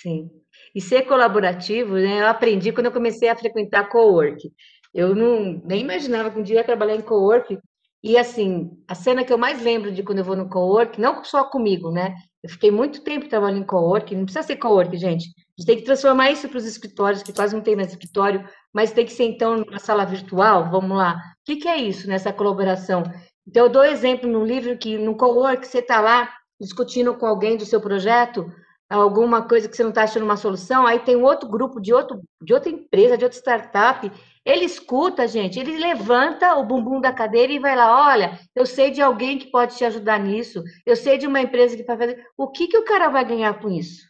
[0.00, 0.30] Sim.
[0.74, 4.52] E ser colaborativo, né, eu aprendi quando eu comecei a frequentar co-work.
[4.92, 7.58] Eu não, nem imaginava que um dia ia trabalhar em co-work,
[8.04, 11.24] e assim, a cena que eu mais lembro de quando eu vou no cowork, não
[11.24, 12.14] só comigo, né?
[12.44, 15.28] Eu fiquei muito tempo trabalhando em cowork, não precisa ser cowork, gente.
[15.28, 18.46] A gente tem que transformar isso para os escritórios, que quase não tem mais escritório,
[18.70, 20.70] mas tem que ser então numa sala virtual.
[20.70, 21.14] Vamos lá.
[21.14, 23.02] O que, que é isso nessa colaboração?
[23.48, 26.30] Então, eu dou exemplo no livro que no cowork você está lá
[26.60, 28.44] discutindo com alguém do seu projeto,
[28.90, 32.20] alguma coisa que você não está achando uma solução, aí tem outro grupo de, outro,
[32.42, 34.12] de outra empresa, de outra startup,
[34.44, 38.90] ele escuta, gente, ele levanta o bumbum da cadeira e vai lá, olha, eu sei
[38.90, 42.26] de alguém que pode te ajudar nisso, eu sei de uma empresa que vai fazer.
[42.36, 44.04] O que, que o cara vai ganhar com isso?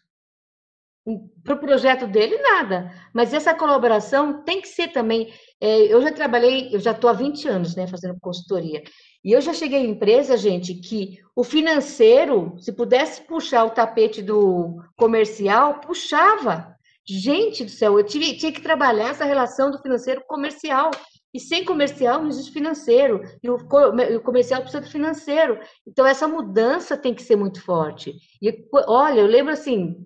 [1.44, 2.90] Para o projeto dele, nada.
[3.12, 5.32] Mas essa colaboração tem que ser também.
[5.60, 8.82] É, eu já trabalhei, eu já estou há 20 anos né, fazendo consultoria.
[9.22, 14.22] E eu já cheguei em empresa, gente, que o financeiro, se pudesse puxar o tapete
[14.22, 16.73] do comercial, puxava.
[17.06, 20.90] Gente do céu, eu tive, tinha que trabalhar essa relação do financeiro comercial.
[21.34, 23.20] E sem comercial não existe financeiro.
[23.42, 25.58] E o, o comercial precisa do financeiro.
[25.86, 28.14] Então, essa mudança tem que ser muito forte.
[28.40, 29.96] E olha, eu lembro assim,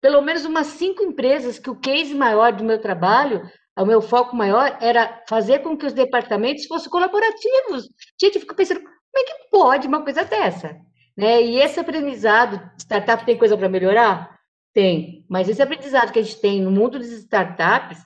[0.00, 4.36] pelo menos umas cinco empresas que o case maior do meu trabalho, o meu foco
[4.36, 7.88] maior, era fazer com que os departamentos fossem colaborativos.
[8.20, 10.76] Gente, eu fico pensando, como é que pode uma coisa dessa?
[11.16, 11.42] Né?
[11.42, 14.35] E esse aprendizado, startup tem coisa para melhorar?
[14.76, 17.96] Tem, mas esse aprendizado que a gente tem no mundo das startups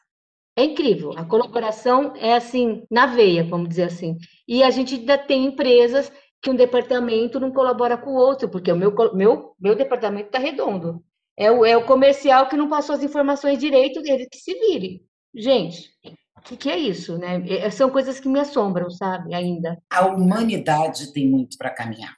[0.57, 1.11] é incrível.
[1.19, 4.17] A colaboração é assim, na veia, vamos dizer assim.
[4.47, 8.71] E a gente ainda tem empresas que um departamento não colabora com o outro, porque
[8.71, 11.05] o meu, meu, meu departamento está redondo.
[11.37, 15.05] É o, é o comercial que não passou as informações direito dele que se vire.
[15.35, 15.91] Gente,
[16.37, 17.43] o que, que, é isso, né?
[17.49, 19.77] É, são coisas que me assombram, sabe, ainda.
[19.91, 22.17] A humanidade tem muito para caminhar.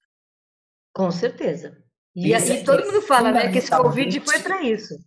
[0.93, 1.83] Com certeza.
[2.15, 4.99] E, aí todo mundo fala né, que esse Covid foi para isso.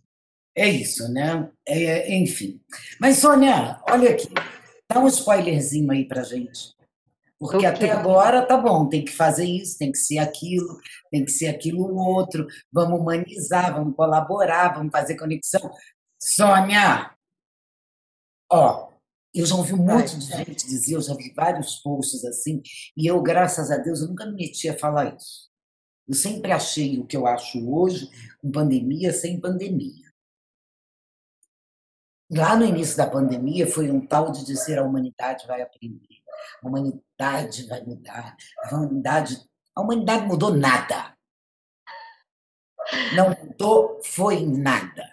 [0.56, 1.50] É isso, né?
[1.66, 2.60] É, enfim.
[2.98, 4.28] Mas, Sônia, olha aqui.
[4.88, 6.74] Dá um spoilerzinho aí para gente.
[7.38, 7.68] Porque okay.
[7.68, 11.48] até agora tá bom, tem que fazer isso, tem que ser aquilo, tem que ser
[11.48, 15.70] aquilo outro, vamos humanizar, vamos colaborar, vamos fazer conexão.
[16.18, 17.14] Sônia,
[18.50, 18.88] ó,
[19.34, 22.62] eu já ouvi um monte de gente dizer, eu já vi vários posts assim,
[22.96, 25.50] e eu, graças a Deus, eu nunca me meti a falar isso.
[26.08, 30.06] Eu sempre achei o que eu acho hoje, com pandemia sem pandemia.
[32.30, 36.22] Lá no início da pandemia foi um tal de dizer a humanidade vai aprender,
[36.62, 41.16] a humanidade vai mudar, a humanidade, a humanidade mudou nada.
[43.14, 45.08] Não mudou foi nada.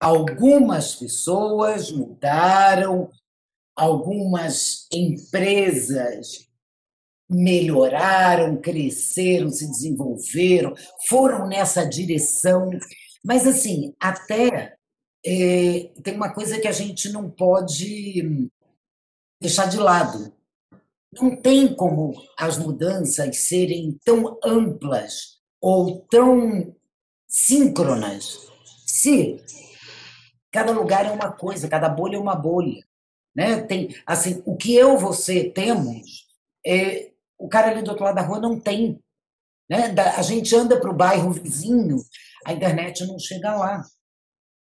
[0.00, 3.10] Algumas pessoas mudaram,
[3.74, 6.45] algumas empresas
[7.28, 10.74] melhoraram, cresceram, se desenvolveram,
[11.08, 12.70] foram nessa direção.
[13.24, 14.76] Mas, assim, até
[15.24, 18.48] é, tem uma coisa que a gente não pode
[19.40, 20.32] deixar de lado.
[21.12, 26.74] Não tem como as mudanças serem tão amplas ou tão
[27.26, 28.46] síncronas
[28.86, 29.40] se
[30.50, 32.86] cada lugar é uma coisa, cada bolha é uma bolha.
[33.34, 33.60] Né?
[33.60, 36.26] Tem, assim, o que eu você temos
[36.64, 39.00] é, o cara ali do outro lado da rua não tem.
[39.68, 39.94] Né?
[40.16, 41.98] A gente anda para o bairro vizinho,
[42.44, 43.84] a internet não chega lá.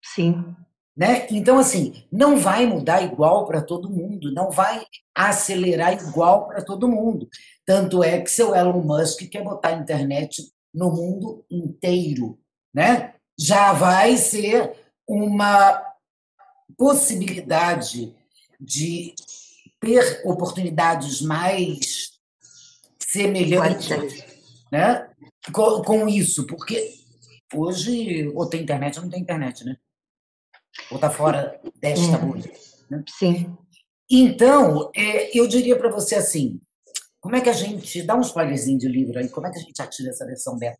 [0.03, 0.55] Sim.
[0.97, 1.27] Né?
[1.31, 6.89] Então, assim, não vai mudar igual para todo mundo, não vai acelerar igual para todo
[6.89, 7.29] mundo.
[7.65, 12.39] Tanto é que seu Elon Musk quer botar a internet no mundo inteiro,
[12.73, 13.15] né?
[13.39, 14.73] Já vai ser
[15.09, 15.83] uma
[16.77, 18.15] possibilidade
[18.61, 19.15] de
[19.81, 22.10] ter oportunidades mais
[23.01, 24.25] semelhantes,
[24.71, 25.09] né?
[25.53, 26.95] Com, com isso, porque
[27.55, 29.77] hoje ou tem internet ou não tem internet, né?
[30.91, 32.19] Ou está fora desta É.
[32.19, 32.51] bolha.
[32.91, 33.03] Né?
[33.09, 33.57] Sim.
[34.11, 36.59] Então, é, eu diria para você assim,
[37.21, 39.29] como é que a gente dá um spoilerzinho de livro aí?
[39.29, 40.79] Como é que a gente atira essa versão beta?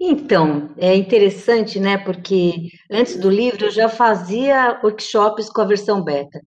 [0.00, 1.98] Então, é interessante, né?
[1.98, 6.40] Porque antes do livro eu já fazia workshops com a versão beta.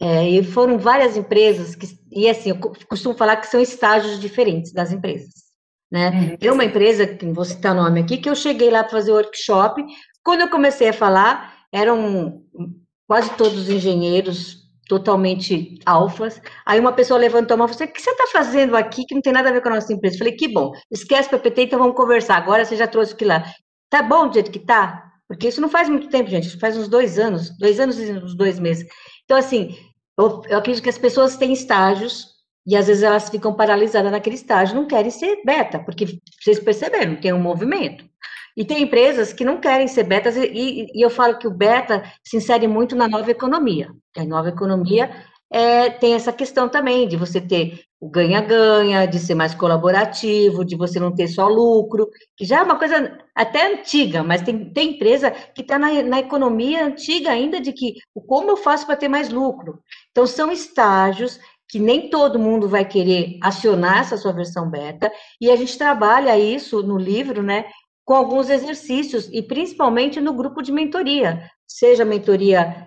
[0.00, 4.18] É, e foram várias empresas que, e assim, eu co- costumo falar que são estágios
[4.20, 5.30] diferentes das empresas,
[5.90, 6.10] né?
[6.10, 6.36] Uhum.
[6.36, 9.14] Tem uma empresa, que vou citar nome aqui, que eu cheguei lá para fazer o
[9.14, 9.82] workshop.
[10.22, 12.42] Quando eu comecei a falar, eram
[13.06, 16.40] quase todos engenheiros totalmente alfas.
[16.66, 19.04] Aí uma pessoa levantou a mão e falou assim, o que você está fazendo aqui
[19.06, 20.16] que não tem nada a ver com a nossa empresa?
[20.16, 22.36] Eu falei, que bom, esquece PPT, então vamos conversar.
[22.36, 23.44] Agora você já trouxe o que lá.
[23.88, 25.02] Tá bom do jeito que tá?
[25.28, 28.12] Porque isso não faz muito tempo, gente, isso faz uns dois anos, dois anos e
[28.12, 28.86] uns dois meses.
[29.24, 29.76] Então, assim,
[30.18, 32.34] eu, eu acredito que as pessoas têm estágios
[32.66, 37.16] e às vezes elas ficam paralisadas naquele estágio, não querem ser beta, porque vocês perceberam,
[37.16, 38.04] tem um movimento.
[38.56, 42.04] E tem empresas que não querem ser betas, e, e- eu falo que o beta
[42.24, 43.90] se insere muito na nova economia.
[44.16, 45.10] A nova economia
[45.52, 50.76] é, tem essa questão também de você ter o ganha-ganha, de ser mais colaborativo, de
[50.76, 54.90] você não ter só lucro, que já é uma coisa até antiga, mas tem, tem
[54.90, 57.94] empresa que está na, na economia antiga ainda de que
[58.26, 59.80] como eu faço para ter mais lucro.
[60.10, 65.50] Então, são estágios que nem todo mundo vai querer acionar essa sua versão beta, e
[65.50, 67.64] a gente trabalha isso no livro, né,
[68.04, 72.86] com alguns exercícios, e principalmente no grupo de mentoria, seja mentoria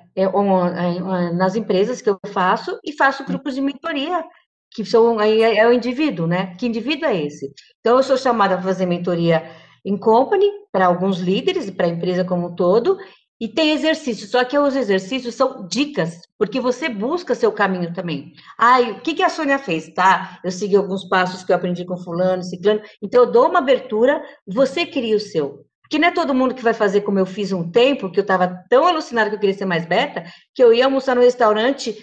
[1.36, 4.24] nas empresas que eu faço, e faço grupos de mentoria,
[4.72, 6.56] que são, aí é, é o indivíduo, né?
[6.56, 7.54] Que indivíduo é esse?
[7.80, 9.50] Então, eu sou chamada para fazer mentoria
[9.86, 12.98] em company, para alguns líderes, para a empresa como um todo,
[13.40, 18.34] e tem exercícios, só que os exercícios são dicas, porque você busca seu caminho também.
[18.58, 19.94] Ai, o que, que a Sônia fez?
[19.94, 23.60] Tá, eu segui alguns passos que eu aprendi com fulano, ciclano, então eu dou uma
[23.60, 25.67] abertura, você cria o seu.
[25.88, 28.24] Porque não é todo mundo que vai fazer como eu fiz um tempo, que eu
[28.24, 31.96] estava tão alucinada que eu queria ser mais beta, que eu ia almoçar no restaurante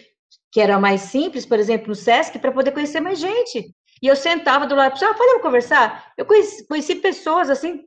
[0.50, 3.74] que era mais simples, por exemplo, no Sesc, para poder conhecer mais gente.
[4.00, 6.12] E eu sentava do lado, pessoal, ah, podemos conversar?
[6.16, 7.80] Eu conheci, conheci pessoas assim,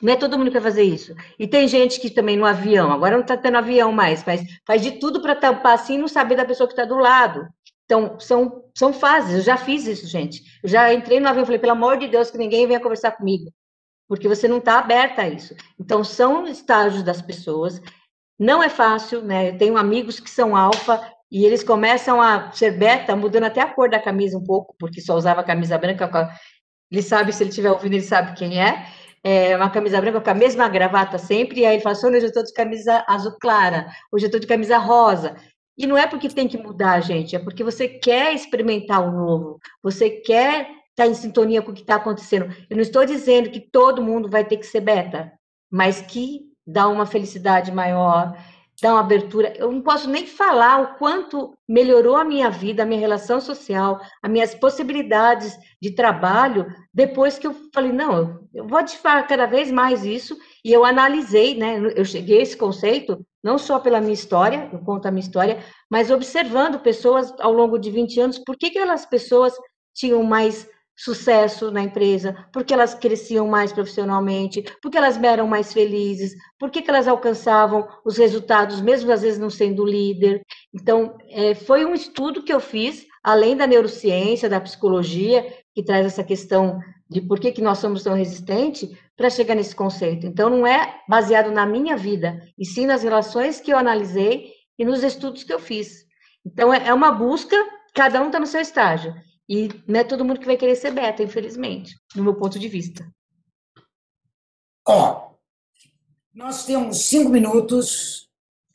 [0.00, 1.14] não é todo mundo que vai fazer isso.
[1.36, 4.80] E tem gente que também no avião, agora não está tendo avião mais, mas faz
[4.80, 7.44] de tudo para tampar assim e não saber da pessoa que está do lado.
[7.86, 10.42] Então, são, são fases, eu já fiz isso, gente.
[10.62, 13.12] Eu já entrei no avião e falei, pelo amor de Deus, que ninguém venha conversar
[13.12, 13.52] comigo,
[14.12, 15.56] porque você não está aberta a isso.
[15.80, 17.80] Então, são estágios das pessoas,
[18.38, 19.48] não é fácil, né?
[19.48, 23.72] Eu tenho amigos que são alfa e eles começam a ser beta, mudando até a
[23.72, 26.30] cor da camisa um pouco, porque só usava camisa branca.
[26.90, 28.84] Ele sabe, se ele estiver ouvindo, ele sabe quem é.
[29.24, 32.26] É uma camisa branca com a mesma gravata sempre, e aí ele fala, Sônia, hoje
[32.26, 35.36] eu estou de camisa azul clara, hoje eu estou de camisa rosa.
[35.78, 39.58] E não é porque tem que mudar, gente, é porque você quer experimentar o novo,
[39.82, 42.54] você quer estar em sintonia com o que está acontecendo.
[42.70, 45.32] Eu não estou dizendo que todo mundo vai ter que ser beta,
[45.70, 48.36] mas que dá uma felicidade maior,
[48.80, 49.52] dá uma abertura.
[49.56, 54.00] Eu não posso nem falar o quanto melhorou a minha vida, a minha relação social,
[54.22, 59.70] as minhas possibilidades de trabalho, depois que eu falei, não, eu vou ativar cada vez
[59.70, 64.12] mais isso, e eu analisei, né, eu cheguei a esse conceito, não só pela minha
[64.12, 65.58] história, eu conto a minha história,
[65.90, 69.54] mas observando pessoas ao longo de 20 anos, por que, que aquelas pessoas
[69.94, 76.34] tinham mais sucesso na empresa, porque elas cresciam mais profissionalmente, porque elas eram mais felizes,
[76.58, 80.42] porque que elas alcançavam os resultados, mesmo às vezes não sendo líder.
[80.72, 86.06] Então, é, foi um estudo que eu fiz, além da neurociência, da psicologia, que traz
[86.06, 86.78] essa questão
[87.08, 90.26] de por que, que nós somos tão resistentes, para chegar nesse conceito.
[90.26, 94.84] Então, não é baseado na minha vida, e sim nas relações que eu analisei e
[94.84, 96.04] nos estudos que eu fiz.
[96.44, 97.56] Então, é, é uma busca,
[97.94, 99.14] cada um está no seu estágio.
[99.48, 102.68] E não é todo mundo que vai querer ser beta, infelizmente, no meu ponto de
[102.68, 103.06] vista.
[104.86, 105.32] Ó,
[106.32, 108.28] nós temos cinco minutos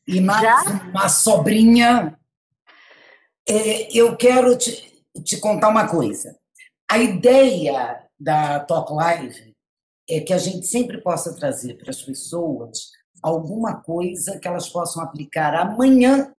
[0.08, 0.89] e mais Já?
[0.89, 2.17] uma sobrinha.
[3.47, 6.37] É, eu quero te, te contar uma coisa.
[6.89, 9.56] A ideia da Talk Live
[10.10, 12.91] é que a gente sempre possa trazer para as pessoas
[13.21, 16.31] alguma coisa que elas possam aplicar amanhã,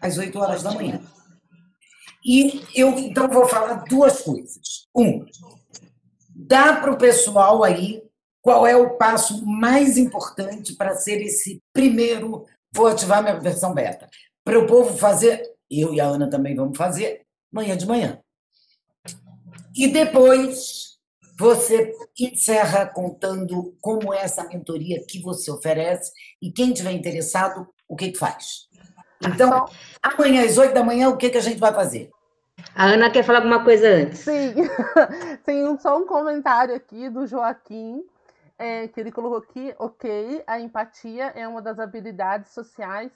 [0.00, 1.00] às 8 horas da manhã.
[2.24, 4.88] E eu então vou falar duas coisas.
[4.96, 5.26] Um,
[6.34, 8.02] dá para o pessoal aí
[8.40, 12.46] qual é o passo mais importante para ser esse primeiro.
[12.74, 14.08] Vou ativar minha versão beta.
[14.42, 17.22] Para o povo fazer, eu e a Ana também vamos fazer,
[17.52, 18.20] manhã de manhã.
[19.76, 20.98] E depois,
[21.38, 27.96] você encerra contando como é essa mentoria que você oferece e quem tiver interessado, o
[27.96, 28.68] que, que faz.
[29.26, 29.66] Então,
[30.02, 32.10] amanhã às oito da manhã, o que, que a gente vai fazer?
[32.76, 34.20] A Ana quer falar alguma coisa antes.
[34.20, 34.54] Sim,
[35.44, 38.04] tem só um comentário aqui do Joaquim,
[38.58, 43.12] é, que ele colocou aqui, ok, a empatia é uma das habilidades sociais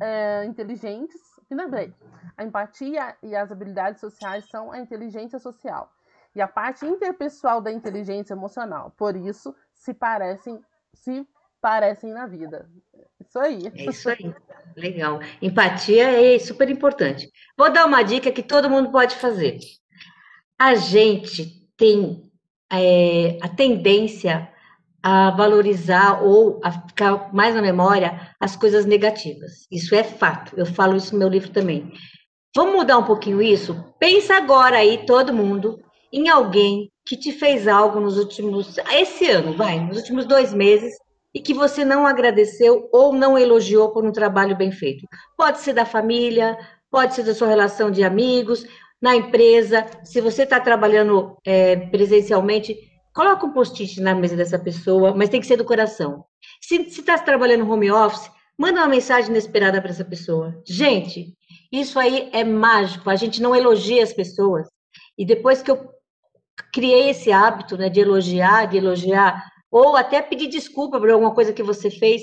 [0.00, 1.20] é, inteligentes.
[1.48, 1.94] E lembrei,
[2.36, 5.90] a empatia e as habilidades sociais são a inteligência social
[6.34, 8.92] e a parte interpessoal da inteligência emocional.
[8.96, 10.60] Por isso, se parecem,
[10.92, 11.26] se
[11.60, 12.68] parecem na vida.
[13.20, 13.72] Isso aí.
[13.74, 14.34] É isso aí.
[14.76, 15.20] Legal.
[15.42, 17.30] Empatia é super importante.
[17.56, 19.58] Vou dar uma dica que todo mundo pode fazer.
[20.58, 22.28] A gente tem
[22.72, 24.48] é, a tendência
[25.02, 29.66] a valorizar ou a ficar mais na memória as coisas negativas.
[29.70, 30.56] Isso é fato.
[30.56, 31.92] Eu falo isso no meu livro também.
[32.54, 33.84] Vamos mudar um pouquinho isso?
[33.98, 35.80] Pensa agora aí, todo mundo,
[36.12, 40.94] em alguém que te fez algo nos últimos, esse ano, vai, nos últimos dois meses,
[41.34, 45.06] e que você não agradeceu ou não elogiou por um trabalho bem feito.
[45.36, 46.56] Pode ser da família,
[46.90, 48.64] pode ser da sua relação de amigos,
[49.00, 49.86] na empresa.
[50.04, 52.76] Se você está trabalhando é, presencialmente,
[53.14, 56.24] coloca um post-it na mesa dessa pessoa, mas tem que ser do coração.
[56.60, 60.60] Se está trabalhando home office, manda uma mensagem inesperada para essa pessoa.
[60.66, 61.34] Gente,
[61.70, 63.10] isso aí é mágico.
[63.10, 64.66] A gente não elogia as pessoas.
[65.16, 65.88] E depois que eu
[66.72, 71.52] criei esse hábito né, de elogiar, de elogiar, ou até pedir desculpa por alguma coisa
[71.52, 72.22] que você fez,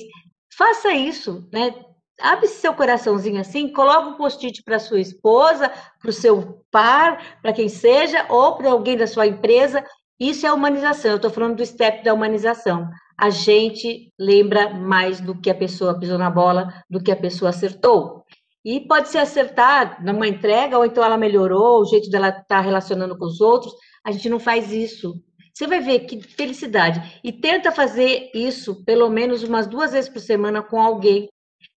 [0.57, 1.73] faça isso, né?
[2.21, 5.69] Abre seu coraçãozinho assim, coloca um post-it para sua esposa,
[5.99, 9.83] para o seu par, para quem seja, ou para alguém da sua empresa.
[10.17, 11.11] Isso é humanização.
[11.11, 12.89] Eu estou falando do step da humanização.
[13.19, 17.49] A gente lembra mais do que a pessoa pisou na bola, do que a pessoa
[17.49, 18.23] acertou.
[18.63, 22.61] E pode se acertar numa entrega, ou então ela melhorou, o jeito dela estar tá
[22.61, 23.73] relacionando com os outros.
[24.05, 25.13] A gente não faz isso.
[25.55, 27.19] Você vai ver que felicidade.
[27.23, 31.29] E tenta fazer isso pelo menos umas duas vezes por semana com alguém.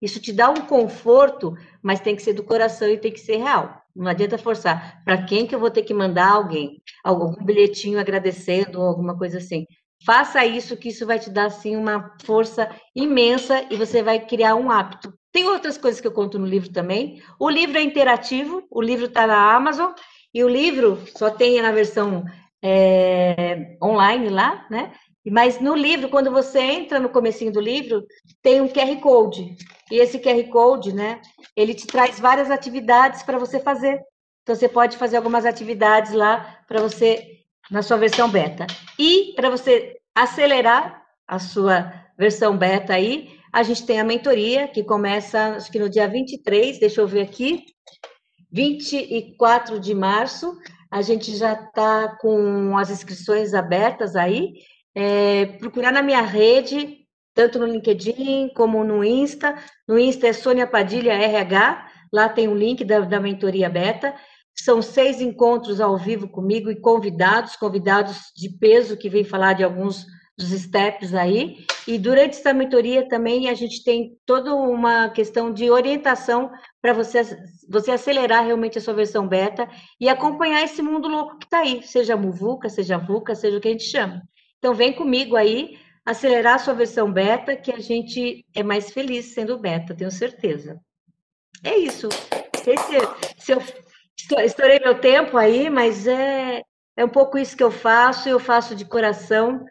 [0.02, 3.38] Isso te dá um conforto, mas tem que ser do coração e tem que ser
[3.38, 3.80] real.
[3.96, 5.04] Não adianta forçar.
[5.06, 6.82] Para quem que eu vou ter que mandar alguém?
[7.04, 9.66] Algum bilhetinho agradecendo ou alguma coisa assim.
[10.04, 14.56] Faça isso, que isso vai te dar assim uma força imensa e você vai criar
[14.56, 15.14] um hábito.
[15.32, 17.22] Tem outras coisas que eu conto no livro também.
[17.40, 19.92] O livro é interativo, o livro está na Amazon
[20.34, 22.26] e o livro só tem na versão
[22.64, 24.94] é, online lá, né?
[25.30, 28.06] Mas no livro, quando você entra no comecinho do livro,
[28.42, 29.58] tem um QR Code.
[29.92, 31.22] E esse QR Code, né,
[31.56, 34.02] ele te traz várias atividades para você fazer.
[34.44, 37.40] Então você pode fazer algumas atividades lá para você
[37.70, 38.66] na sua versão beta.
[38.98, 44.84] E para você acelerar a sua versão beta aí, a gente tem a mentoria que
[44.84, 47.66] começa acho que no dia 23, deixa eu ver aqui,
[48.52, 50.58] 24 de março,
[50.90, 54.54] a gente já está com as inscrições abertas aí.
[54.96, 59.56] É, procurar na minha rede, tanto no LinkedIn como no Insta.
[59.88, 64.16] No Insta é Sônia Padilha RH, lá tem o um link da, da mentoria beta.
[64.56, 69.64] São seis encontros ao vivo comigo e convidados, convidados de peso que vêm falar de
[69.64, 70.06] alguns
[70.38, 71.66] dos steps aí.
[71.88, 77.24] E durante essa mentoria também a gente tem toda uma questão de orientação para você,
[77.68, 79.68] você acelerar realmente a sua versão beta
[80.00, 83.70] e acompanhar esse mundo louco que está aí, seja Muvuca, seja VUCA, seja o que
[83.70, 84.22] a gente chama.
[84.60, 89.34] Então vem comigo aí, acelerar a sua versão beta, que a gente é mais feliz
[89.34, 90.80] sendo beta, tenho certeza.
[91.64, 92.10] É isso.
[92.64, 92.98] Sei se,
[93.38, 93.62] se eu
[94.46, 96.62] estourei meu tempo aí, mas é,
[96.98, 99.64] é um pouco isso que eu faço, eu faço de coração,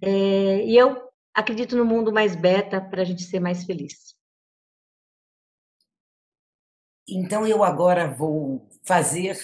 [0.00, 0.96] é, e eu
[1.34, 4.16] acredito no mundo mais beta para a gente ser mais feliz.
[7.06, 9.38] Então eu agora vou fazer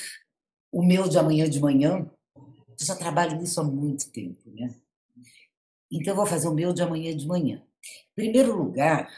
[0.72, 2.11] o meu de amanhã de manhã.
[2.34, 4.74] Eu já trabalho nisso há muito tempo, né?
[5.93, 7.62] Então eu vou fazer o meu de amanhã de manhã.
[8.12, 9.11] Em primeiro lugar,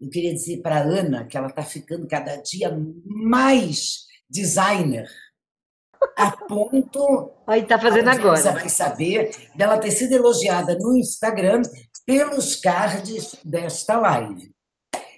[0.00, 2.70] eu queria dizer para a Ana que ela está ficando cada dia
[3.04, 5.08] mais designer
[6.16, 7.30] a ponto.
[7.46, 8.36] Aí está fazendo agora.
[8.36, 11.62] Você vai saber dela ter sido elogiada no Instagram
[12.06, 14.50] pelos cards desta live.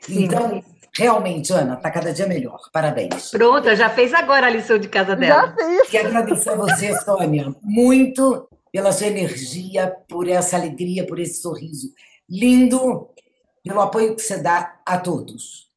[0.02, 0.24] Sim.
[0.24, 0.62] Então,
[0.96, 2.58] realmente, Ana, está cada dia melhor.
[2.72, 3.30] Parabéns.
[3.30, 5.48] Pronto, já fez agora a lição de casa dela.
[5.48, 5.88] Já fez.
[5.88, 11.92] Quero agradecer a você, Sônia, muito pela sua energia, por essa alegria, por esse sorriso
[12.30, 13.08] lindo,
[13.64, 15.68] pelo apoio que você dá a todos.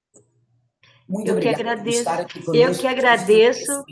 [1.10, 1.56] Muito eu obrigada.
[1.56, 2.54] Que agradeço.
[2.54, 3.84] eu que agradeço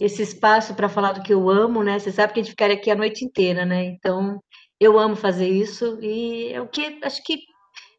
[0.00, 1.98] esse espaço para falar do que eu amo, né?
[1.98, 3.84] Você sabe que a gente ficaria aqui a noite inteira, né?
[3.84, 4.40] Então,
[4.80, 7.38] eu amo fazer isso e é o que acho que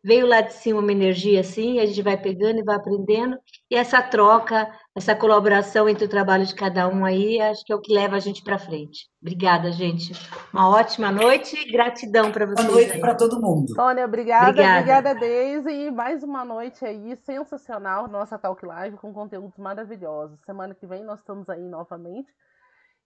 [0.03, 3.37] veio lá de cima uma energia assim, a gente vai pegando e vai aprendendo,
[3.69, 4.67] e essa troca
[4.97, 8.15] essa colaboração entre o trabalho de cada um aí, acho que é o que leva
[8.15, 9.07] a gente para frente.
[9.21, 10.11] Obrigada, gente.
[10.51, 12.65] Uma ótima noite e gratidão para vocês.
[12.65, 13.75] Boa noite para todo mundo.
[13.75, 14.49] Sônia, obrigada.
[14.49, 15.69] Obrigada, obrigada Deise.
[15.69, 20.39] E mais uma noite aí sensacional, nossa Talk Live, com conteúdos maravilhosos.
[20.43, 22.33] Semana que vem nós estamos aí novamente.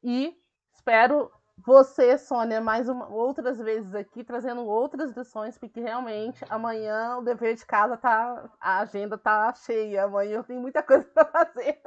[0.02, 0.34] E
[0.74, 1.30] espero
[1.66, 7.56] você, Sônia, mais uma, outras vezes aqui, trazendo outras lições, porque realmente amanhã o dever
[7.56, 8.50] de casa tá.
[8.60, 10.04] A agenda tá cheia.
[10.04, 11.80] Amanhã eu tenho muita coisa para fazer.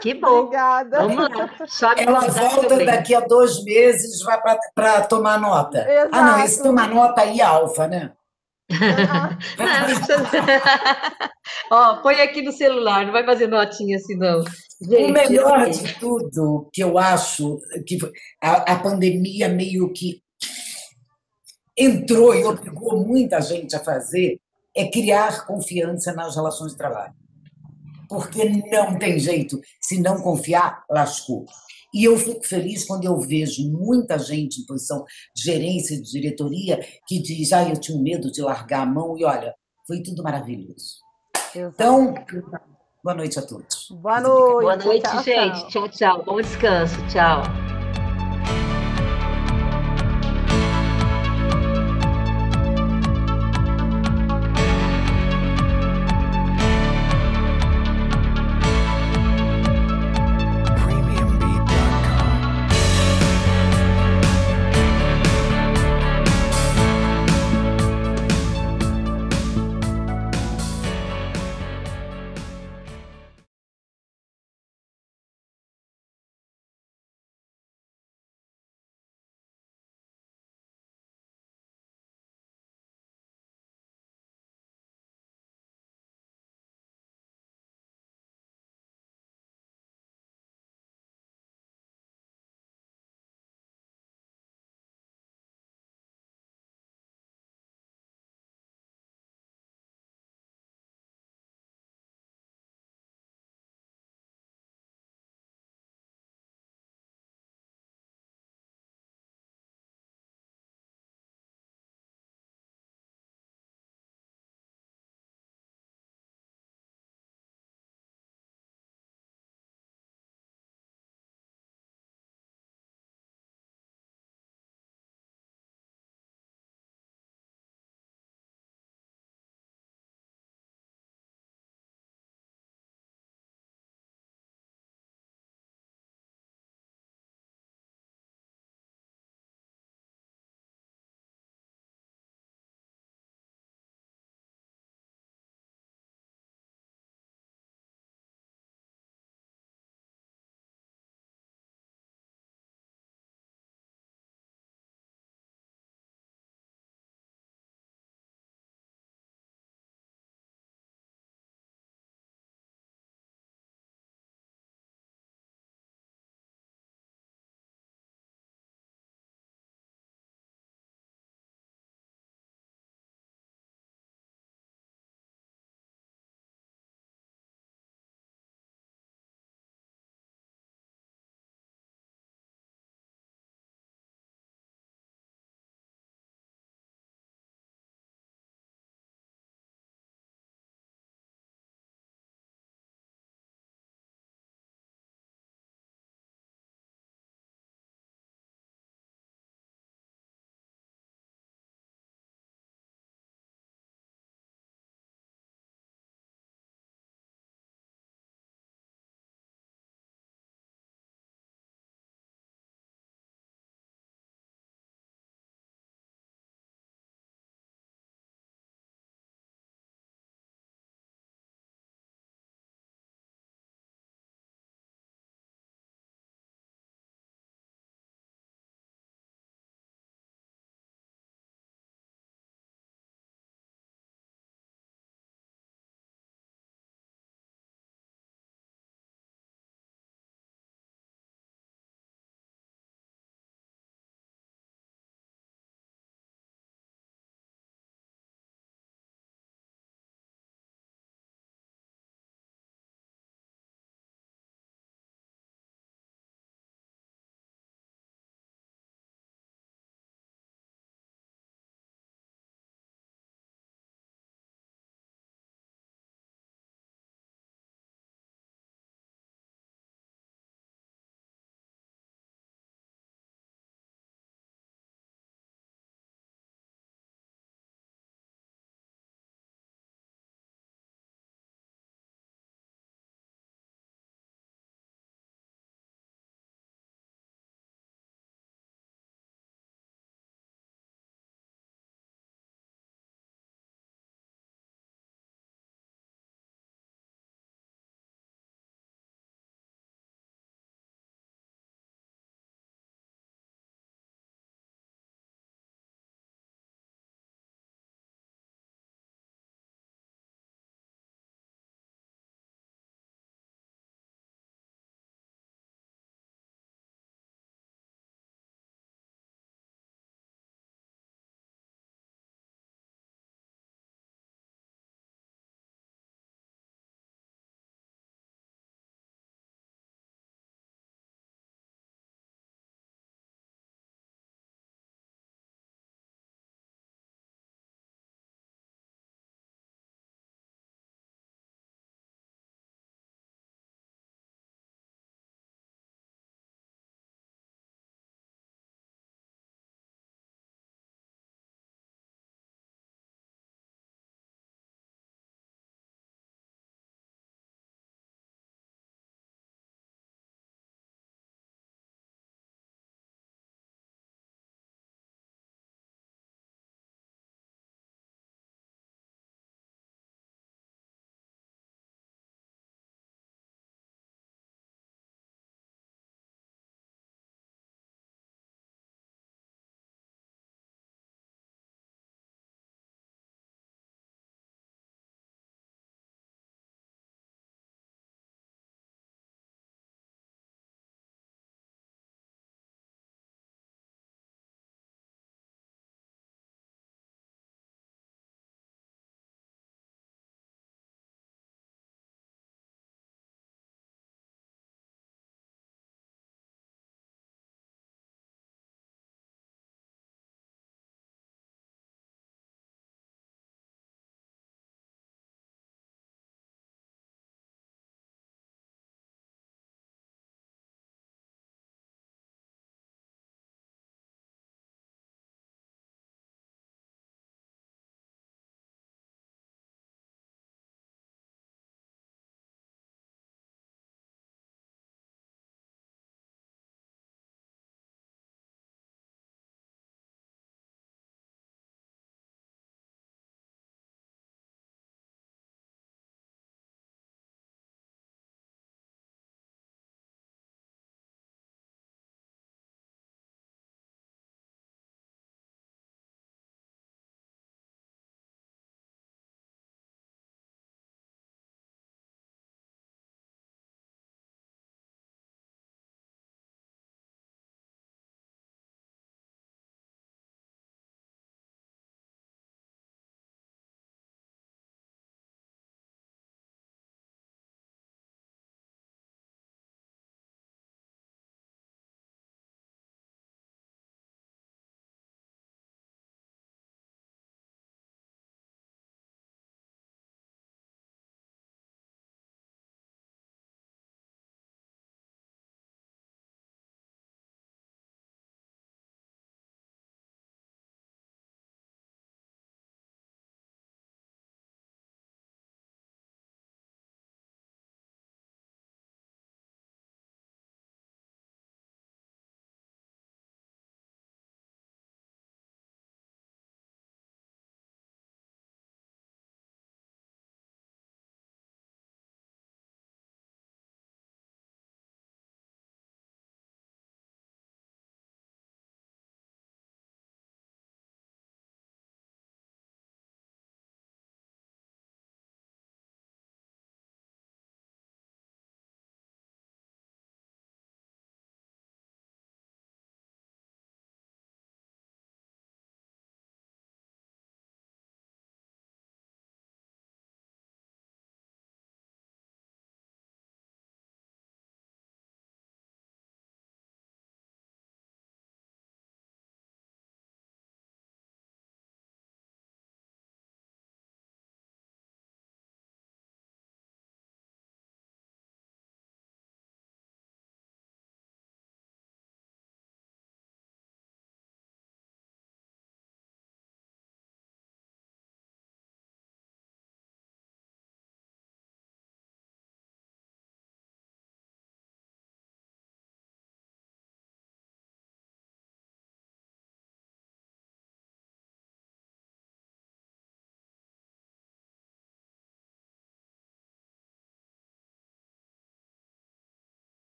[0.00, 0.40] Que bom.
[0.40, 1.00] Obrigada.
[1.00, 1.50] Vamos lá.
[1.66, 4.40] Só Ela volta daqui a dois meses, vai
[4.74, 5.78] para tomar nota.
[5.78, 6.10] Exato.
[6.12, 8.12] Ah, não, esse tomar nota aí é alfa, né?
[11.70, 14.42] Ó, põe aqui no celular, não vai fazer notinha assim, não.
[14.82, 17.98] Gente, o melhor de tudo, que eu acho que
[18.42, 20.20] a, a pandemia meio que
[21.78, 24.40] entrou e obrigou muita gente a fazer,
[24.76, 27.14] é criar confiança nas relações de trabalho.
[28.08, 31.46] Porque não tem jeito, se não confiar, lascou.
[31.94, 35.04] E eu fico feliz quando eu vejo muita gente em posição
[35.34, 39.24] de gerência, de diretoria, que diz: ah, eu tinha medo de largar a mão, e
[39.24, 39.54] olha,
[39.86, 40.96] foi tudo maravilhoso.
[41.54, 42.14] Então,
[43.02, 43.88] boa noite a todos.
[43.90, 44.62] Boa noite.
[44.62, 45.68] Boa noite, tchau, gente.
[45.68, 46.24] Tchau, tchau.
[46.24, 46.96] Bom descanso.
[47.08, 47.61] Tchau.